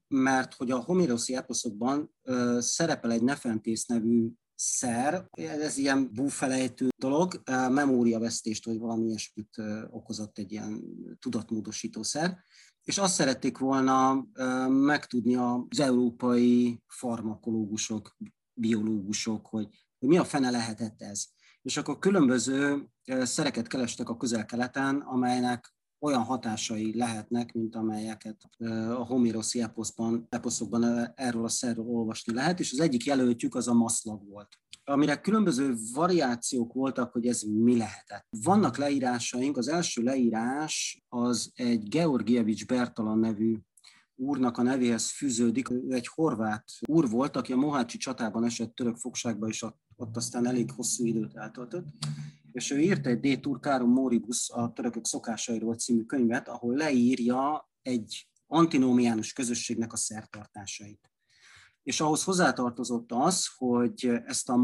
mert 0.08 0.54
hogy 0.54 0.70
a 0.70 0.78
homéroszi 0.78 1.34
eposzokban 1.34 2.14
szerepel 2.58 3.10
egy 3.10 3.22
nefentész 3.22 3.86
nevű 3.86 4.28
szer, 4.54 5.28
ez 5.36 5.76
ilyen 5.76 6.10
búfelejtő 6.12 6.88
dolog, 6.98 7.42
memóriavesztést, 7.50 8.64
vagy 8.64 8.78
valami 8.78 9.06
ilyesmit 9.06 9.56
okozott 9.90 10.38
egy 10.38 10.52
ilyen 10.52 10.82
tudatmódosító 11.18 12.02
szer, 12.02 12.38
és 12.82 12.98
azt 12.98 13.14
szerették 13.14 13.58
volna 13.58 14.26
megtudni 14.68 15.34
az 15.34 15.80
európai 15.80 16.82
farmakológusok, 16.86 18.16
biológusok, 18.54 19.46
hogy, 19.46 19.68
hogy 19.98 20.08
mi 20.08 20.18
a 20.18 20.24
fene 20.24 20.50
lehetett 20.50 21.02
ez. 21.02 21.24
És 21.68 21.76
akkor 21.76 21.98
különböző 21.98 22.88
szereket 23.04 23.66
kerestek 23.66 24.08
a 24.08 24.16
közel-keleten, 24.16 24.96
amelynek 24.96 25.74
olyan 26.00 26.22
hatásai 26.22 26.96
lehetnek, 26.96 27.52
mint 27.52 27.74
amelyeket 27.74 28.36
a 28.88 29.06
homéroszi 29.06 29.62
eposzban, 29.62 30.26
eposzokban 30.28 31.12
erről 31.14 31.44
a 31.44 31.48
szerről 31.48 31.84
olvasni 31.84 32.34
lehet, 32.34 32.60
és 32.60 32.72
az 32.72 32.80
egyik 32.80 33.04
jelöltjük 33.04 33.54
az 33.54 33.68
a 33.68 33.74
maszlag 33.74 34.28
volt 34.28 34.48
amire 34.84 35.20
különböző 35.20 35.74
variációk 35.94 36.72
voltak, 36.72 37.12
hogy 37.12 37.26
ez 37.26 37.42
mi 37.42 37.76
lehetett. 37.76 38.26
Vannak 38.44 38.76
leírásaink, 38.76 39.56
az 39.56 39.68
első 39.68 40.02
leírás 40.02 41.04
az 41.08 41.52
egy 41.54 41.88
Georgievics 41.88 42.66
Bertalan 42.66 43.18
nevű 43.18 43.56
úrnak 44.18 44.58
a 44.58 44.62
nevéhez 44.62 45.10
fűződik. 45.10 45.68
Egy 45.88 46.06
horvát 46.06 46.64
úr 46.86 47.08
volt, 47.08 47.36
aki 47.36 47.52
a 47.52 47.56
Mohácsi 47.56 47.98
csatában 47.98 48.44
esett 48.44 48.74
török 48.74 48.96
fogságba, 48.96 49.46
és 49.46 49.62
ott 49.96 50.16
aztán 50.16 50.46
elég 50.46 50.70
hosszú 50.70 51.04
időt 51.04 51.36
eltöltött. 51.36 51.86
És 52.52 52.70
ő 52.70 52.78
írt 52.78 53.06
egy 53.06 53.20
De 53.20 53.36
Turcarum 53.36 53.90
Moribus, 53.90 54.50
a 54.50 54.72
törökök 54.72 55.06
szokásairól 55.06 55.74
című 55.74 56.02
könyvet, 56.02 56.48
ahol 56.48 56.74
leírja 56.74 57.70
egy 57.82 58.28
antinómiánus 58.46 59.32
közösségnek 59.32 59.92
a 59.92 59.96
szertartásait 59.96 61.08
és 61.88 62.00
ahhoz 62.00 62.24
hozzátartozott 62.24 63.12
az, 63.12 63.48
hogy 63.56 64.20
ezt 64.24 64.48
a 64.48 64.56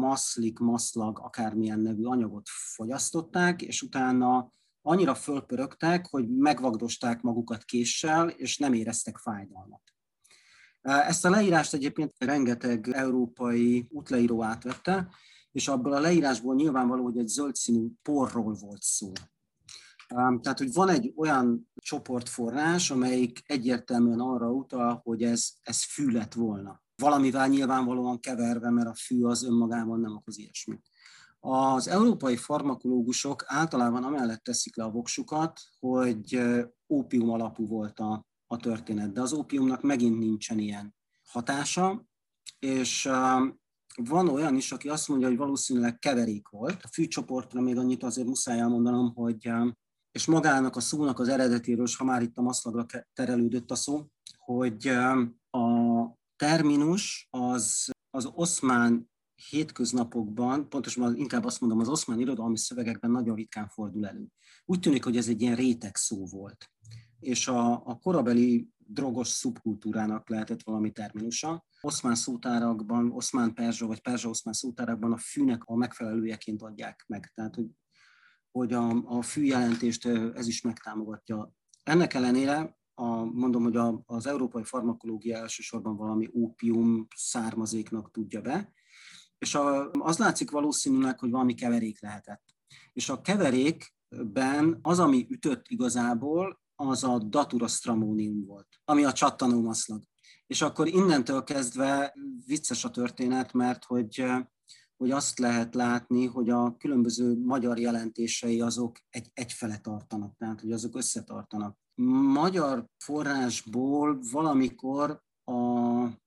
maszlik, 0.00 0.58
maszlag, 0.58 1.18
akármilyen 1.18 1.80
nevű 1.80 2.04
anyagot 2.04 2.48
fogyasztották, 2.74 3.62
és 3.62 3.82
utána 3.82 4.50
annyira 4.82 5.14
fölpörögtek, 5.14 6.06
hogy 6.06 6.28
megvagdosták 6.28 7.20
magukat 7.20 7.64
késsel, 7.64 8.28
és 8.28 8.58
nem 8.58 8.72
éreztek 8.72 9.18
fájdalmat. 9.18 9.82
Ezt 10.82 11.24
a 11.24 11.30
leírást 11.30 11.74
egyébként 11.74 12.14
rengeteg 12.18 12.88
európai 12.88 13.86
útleíró 13.90 14.42
átvette, 14.42 15.08
és 15.52 15.68
abból 15.68 15.92
a 15.92 16.00
leírásból 16.00 16.54
nyilvánvaló, 16.54 17.02
hogy 17.02 17.18
egy 17.18 17.26
zöld 17.26 17.54
színű 17.54 17.86
porról 18.02 18.52
volt 18.52 18.82
szó. 18.82 19.12
Tehát, 20.08 20.58
hogy 20.58 20.72
van 20.72 20.88
egy 20.88 21.12
olyan 21.16 21.70
csoportforrás, 21.76 22.90
amelyik 22.90 23.42
egyértelműen 23.46 24.20
arra 24.20 24.50
utal, 24.50 25.00
hogy 25.04 25.22
ez, 25.22 25.50
ez 25.62 25.84
fű 25.84 26.10
lett 26.10 26.32
volna. 26.32 26.82
Valamivel 26.96 27.48
nyilvánvalóan 27.48 28.20
keverve, 28.20 28.70
mert 28.70 28.88
a 28.88 28.94
fű 28.94 29.24
az 29.24 29.44
önmagában 29.44 30.00
nem 30.00 30.16
okoz 30.16 30.38
ilyesmit. 30.38 30.86
Az 31.44 31.88
európai 31.88 32.36
farmakológusok 32.36 33.44
általában 33.46 34.04
amellett 34.04 34.42
teszik 34.42 34.76
le 34.76 34.84
a 34.84 34.90
voksukat, 34.90 35.60
hogy 35.78 36.42
ópium 36.88 37.30
alapú 37.30 37.66
volt 37.66 37.98
a, 37.98 38.26
a 38.46 38.56
történet, 38.56 39.12
de 39.12 39.20
az 39.20 39.32
ópiumnak 39.32 39.82
megint 39.82 40.18
nincsen 40.18 40.58
ilyen 40.58 40.94
hatása, 41.28 42.04
és 42.58 43.08
van 44.02 44.28
olyan 44.28 44.56
is, 44.56 44.72
aki 44.72 44.88
azt 44.88 45.08
mondja, 45.08 45.28
hogy 45.28 45.36
valószínűleg 45.36 45.98
keverék 45.98 46.48
volt. 46.48 46.82
A 46.82 46.88
fűcsoportra 46.92 47.60
még 47.60 47.76
annyit 47.76 48.02
azért 48.02 48.26
muszáj 48.26 48.58
elmondanom, 48.58 49.14
hogy 49.14 49.50
és 50.12 50.26
magának 50.26 50.76
a 50.76 50.80
szónak 50.80 51.18
az 51.18 51.28
eredetéről, 51.28 51.86
ha 51.98 52.04
már 52.04 52.22
itt 52.22 52.36
a 52.36 52.42
maszlagra 52.42 52.86
terelődött 53.12 53.70
a 53.70 53.74
szó, 53.74 54.06
hogy 54.38 54.86
a 55.50 56.06
terminus 56.36 57.28
az, 57.30 57.90
az 58.10 58.30
oszmán 58.34 59.10
hétköznapokban, 59.48 60.68
pontosan 60.68 61.16
inkább 61.16 61.44
azt 61.44 61.60
mondom, 61.60 61.78
az 61.78 61.88
oszmán 61.88 62.20
irodalmi 62.20 62.58
szövegekben 62.58 63.10
nagyon 63.10 63.36
ritkán 63.36 63.68
fordul 63.68 64.06
elő. 64.06 64.26
Úgy 64.64 64.80
tűnik, 64.80 65.04
hogy 65.04 65.16
ez 65.16 65.28
egy 65.28 65.40
ilyen 65.40 65.56
réteg 65.56 65.96
szó 65.96 66.26
volt. 66.26 66.70
És 67.18 67.48
a, 67.48 67.86
a 67.86 67.98
korabeli 67.98 68.68
drogos 68.78 69.28
szubkultúrának 69.28 70.28
lehetett 70.28 70.62
valami 70.62 70.90
terminusa. 70.90 71.64
Oszmán 71.80 72.14
szótárakban, 72.14 73.12
oszmán 73.12 73.54
perzsa 73.54 73.86
vagy 73.86 74.00
perzsa-oszmán 74.00 74.54
szótárakban 74.54 75.12
a 75.12 75.16
fűnek 75.16 75.64
a 75.64 75.76
megfelelőjeként 75.76 76.62
adják 76.62 77.04
meg. 77.06 77.32
Tehát, 77.34 77.54
hogy 77.54 77.66
hogy 78.52 78.72
a, 78.72 78.88
a 79.04 79.22
fűjelentést 79.22 80.06
ez 80.34 80.46
is 80.46 80.60
megtámogatja. 80.60 81.52
Ennek 81.82 82.14
ellenére 82.14 82.76
a, 82.94 83.24
mondom, 83.24 83.62
hogy 83.62 83.76
a, 83.76 84.02
az 84.06 84.26
európai 84.26 84.64
farmakológia 84.64 85.36
elsősorban 85.36 85.96
valami 85.96 86.30
ópium 86.34 87.06
származéknak 87.16 88.10
tudja 88.10 88.40
be, 88.40 88.72
és 89.42 89.54
a, 89.54 89.90
az 89.90 90.18
látszik 90.18 90.50
valószínűleg, 90.50 91.18
hogy 91.18 91.30
valami 91.30 91.54
keverék 91.54 92.00
lehetett. 92.00 92.42
És 92.92 93.08
a 93.08 93.20
keverékben 93.20 94.78
az, 94.82 94.98
ami 94.98 95.26
ütött 95.30 95.64
igazából, 95.68 96.60
az 96.74 97.04
a 97.04 97.18
Datura 97.18 97.66
stramonium 97.66 98.44
volt, 98.44 98.68
ami 98.84 99.04
a 99.04 99.12
csattanómaszlag. 99.12 100.02
És 100.46 100.62
akkor 100.62 100.88
innentől 100.88 101.44
kezdve 101.44 102.14
vicces 102.46 102.84
a 102.84 102.90
történet, 102.90 103.52
mert 103.52 103.84
hogy, 103.84 104.24
hogy 104.96 105.10
azt 105.10 105.38
lehet 105.38 105.74
látni, 105.74 106.26
hogy 106.26 106.50
a 106.50 106.76
különböző 106.76 107.38
magyar 107.44 107.78
jelentései 107.78 108.60
azok 108.60 108.96
egy, 109.08 109.30
egyfele 109.32 109.78
tartanak, 109.78 110.36
tehát 110.36 110.60
hogy 110.60 110.72
azok 110.72 110.96
összetartanak. 110.96 111.76
Magyar 112.32 112.86
forrásból 113.04 114.18
valamikor 114.32 115.22
a, 115.44 115.52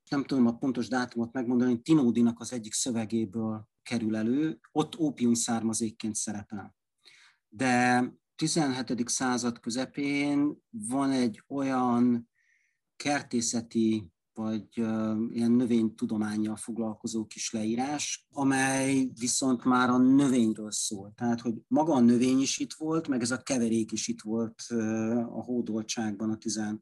nem 0.09 0.23
tudom 0.23 0.47
a 0.47 0.57
pontos 0.57 0.87
dátumot 0.87 1.33
megmondani, 1.33 1.81
Tinódinak 1.81 2.39
az 2.39 2.53
egyik 2.53 2.73
szövegéből 2.73 3.67
kerül 3.83 4.15
elő, 4.15 4.59
ott 4.71 4.99
ópium 4.99 5.33
származékként 5.33 6.15
szerepel. 6.15 6.75
De 7.49 8.03
17. 8.35 9.09
század 9.09 9.59
közepén 9.59 10.57
van 10.69 11.11
egy 11.11 11.43
olyan 11.47 12.29
kertészeti 12.95 14.13
vagy 14.33 14.67
ilyen 15.29 15.51
növénytudományjal 15.51 16.55
foglalkozó 16.55 17.25
kis 17.25 17.51
leírás, 17.51 18.27
amely 18.31 19.09
viszont 19.19 19.63
már 19.63 19.89
a 19.89 19.97
növényről 19.97 20.71
szól. 20.71 21.13
Tehát, 21.15 21.41
hogy 21.41 21.53
maga 21.67 21.93
a 21.93 21.99
növény 21.99 22.39
is 22.39 22.57
itt 22.57 22.73
volt, 22.73 23.07
meg 23.07 23.21
ez 23.21 23.31
a 23.31 23.41
keverék 23.41 23.91
is 23.91 24.07
itt 24.07 24.21
volt 24.21 24.61
a 25.29 25.43
hódoltságban 25.43 26.29
a 26.29 26.37
16. 26.37 26.81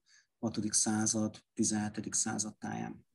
század, 0.69 1.43
17. 1.53 2.13
század 2.13 2.57
táján. 2.57 3.05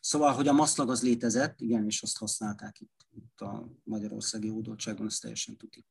Szóval, 0.00 0.32
hogy 0.32 0.48
a 0.48 0.52
maszlag 0.52 0.90
az 0.90 1.02
létezett, 1.02 1.60
igen, 1.60 1.84
és 1.84 2.02
azt 2.02 2.18
használták 2.18 2.80
itt, 2.80 3.06
itt 3.10 3.40
a 3.40 3.68
magyarországi 3.84 4.48
hódoltságban, 4.48 5.06
azt 5.06 5.20
teljesen 5.20 5.56
tudik. 5.56 5.86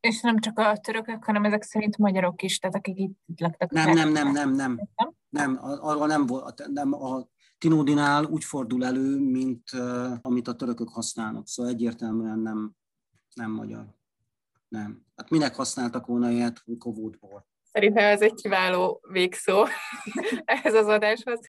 És 0.00 0.20
nem 0.20 0.38
csak 0.38 0.58
a 0.58 0.76
törökök, 0.76 1.24
hanem 1.24 1.44
ezek 1.44 1.62
szerint 1.62 1.98
magyarok 1.98 2.42
is, 2.42 2.58
tehát 2.58 2.76
akik 2.76 2.98
itt, 2.98 3.40
laktak. 3.40 3.70
Nem, 3.70 3.92
nem, 3.92 4.12
nem, 4.12 4.32
nem, 4.32 4.54
nem. 4.54 4.80
Nem, 5.28 5.58
arról 5.62 6.06
nem 6.06 6.26
volt. 6.26 6.66
Nem, 6.72 6.92
a 6.92 7.28
Tinódinál 7.58 8.24
úgy 8.24 8.44
fordul 8.44 8.84
elő, 8.84 9.18
mint 9.18 9.72
uh, 9.72 10.12
amit 10.22 10.48
a 10.48 10.54
törökök 10.54 10.88
használnak. 10.88 11.46
Szóval 11.46 11.72
egyértelműen 11.72 12.38
nem, 12.38 12.72
nem 13.34 13.50
magyar. 13.50 13.94
Nem. 14.68 15.04
Hát 15.16 15.30
minek 15.30 15.54
használtak 15.54 16.06
volna 16.06 16.30
ilyet, 16.30 16.62
mikor 16.64 16.94
volt 16.94 17.18
bor? 17.18 17.44
Szerintem 17.62 18.04
ez 18.04 18.22
egy 18.22 18.34
kiváló 18.34 19.00
végszó 19.10 19.64
ehhez 20.44 20.74
az 20.74 20.86
adáshoz. 20.86 21.40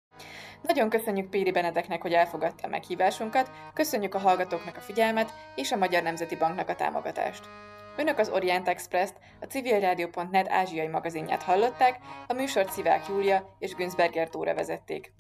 Nagyon 0.63 0.89
köszönjük 0.89 1.31
Péri 1.31 1.51
Benedeknek, 1.51 2.03
hogy 2.03 2.13
elfogadta 2.13 2.67
a 2.67 2.71
meghívásunkat, 2.71 3.51
köszönjük 3.75 4.15
a 4.15 4.19
hallgatóknak 4.19 4.77
a 4.77 4.81
figyelmet 4.81 5.33
és 5.55 5.73
a 5.73 5.77
Magyar 5.77 6.03
Nemzeti 6.03 6.37
Banknak 6.37 6.69
a 6.69 6.75
támogatást. 6.75 7.49
Önök 7.97 8.19
az 8.19 8.29
Orient 8.29 8.69
Express-t, 8.69 9.15
a 9.41 9.45
civilrádió.net 9.45 10.49
ázsiai 10.49 10.87
magazinját 10.87 11.43
hallották, 11.43 11.99
a 12.27 12.33
műsort 12.33 12.71
Szivák 12.71 13.09
Júlia 13.09 13.57
és 13.59 13.75
Günzberger 13.75 14.29
Tóra 14.29 14.55
vezették. 14.55 15.13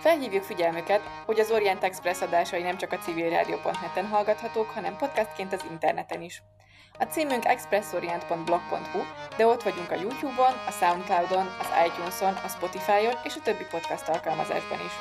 Felhívjuk 0.00 0.42
figyelmüket, 0.42 1.00
hogy 1.26 1.40
az 1.40 1.50
Orient 1.50 1.84
Express 1.84 2.20
adásai 2.20 2.62
nem 2.62 2.76
csak 2.76 2.92
a 2.92 2.98
civilrádió.net-en 2.98 4.06
hallgathatók, 4.06 4.70
hanem 4.70 4.96
podcastként 4.96 5.52
az 5.52 5.64
interneten 5.70 6.22
is. 6.22 6.42
A 6.98 7.04
címünk 7.04 7.44
expressorient.blog.hu, 7.44 9.00
de 9.36 9.46
ott 9.46 9.62
vagyunk 9.62 9.90
a 9.90 9.94
YouTube-on, 9.94 10.54
a 10.66 10.70
Soundcloud-on, 10.70 11.46
az 11.60 11.68
iTunes-on, 11.86 12.34
a 12.44 12.48
Spotify-on 12.48 13.14
és 13.22 13.34
a 13.36 13.40
többi 13.42 13.64
podcast 13.70 14.08
alkalmazásban 14.08 14.78
is. 14.78 14.92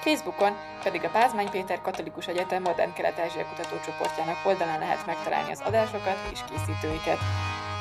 Facebookon 0.00 0.56
pedig 0.82 1.04
a 1.04 1.08
Pázmány 1.08 1.50
Péter 1.50 1.80
Katolikus 1.80 2.26
Egyetem 2.26 2.62
Modern 2.62 2.92
Kelet-Ázsia 2.92 3.46
kutatócsoportjának 3.46 4.46
oldalán 4.46 4.78
lehet 4.78 5.06
megtalálni 5.06 5.50
az 5.50 5.60
adásokat 5.60 6.18
és 6.32 6.40
készítőiket. 6.50 7.18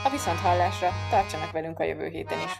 A 0.03 0.09
viszont 0.09 0.39
hallásra 0.39 0.89
tartsanak 1.09 1.51
velünk 1.51 1.79
a 1.79 1.83
jövő 1.83 2.07
héten 2.07 2.39
is! 2.39 2.51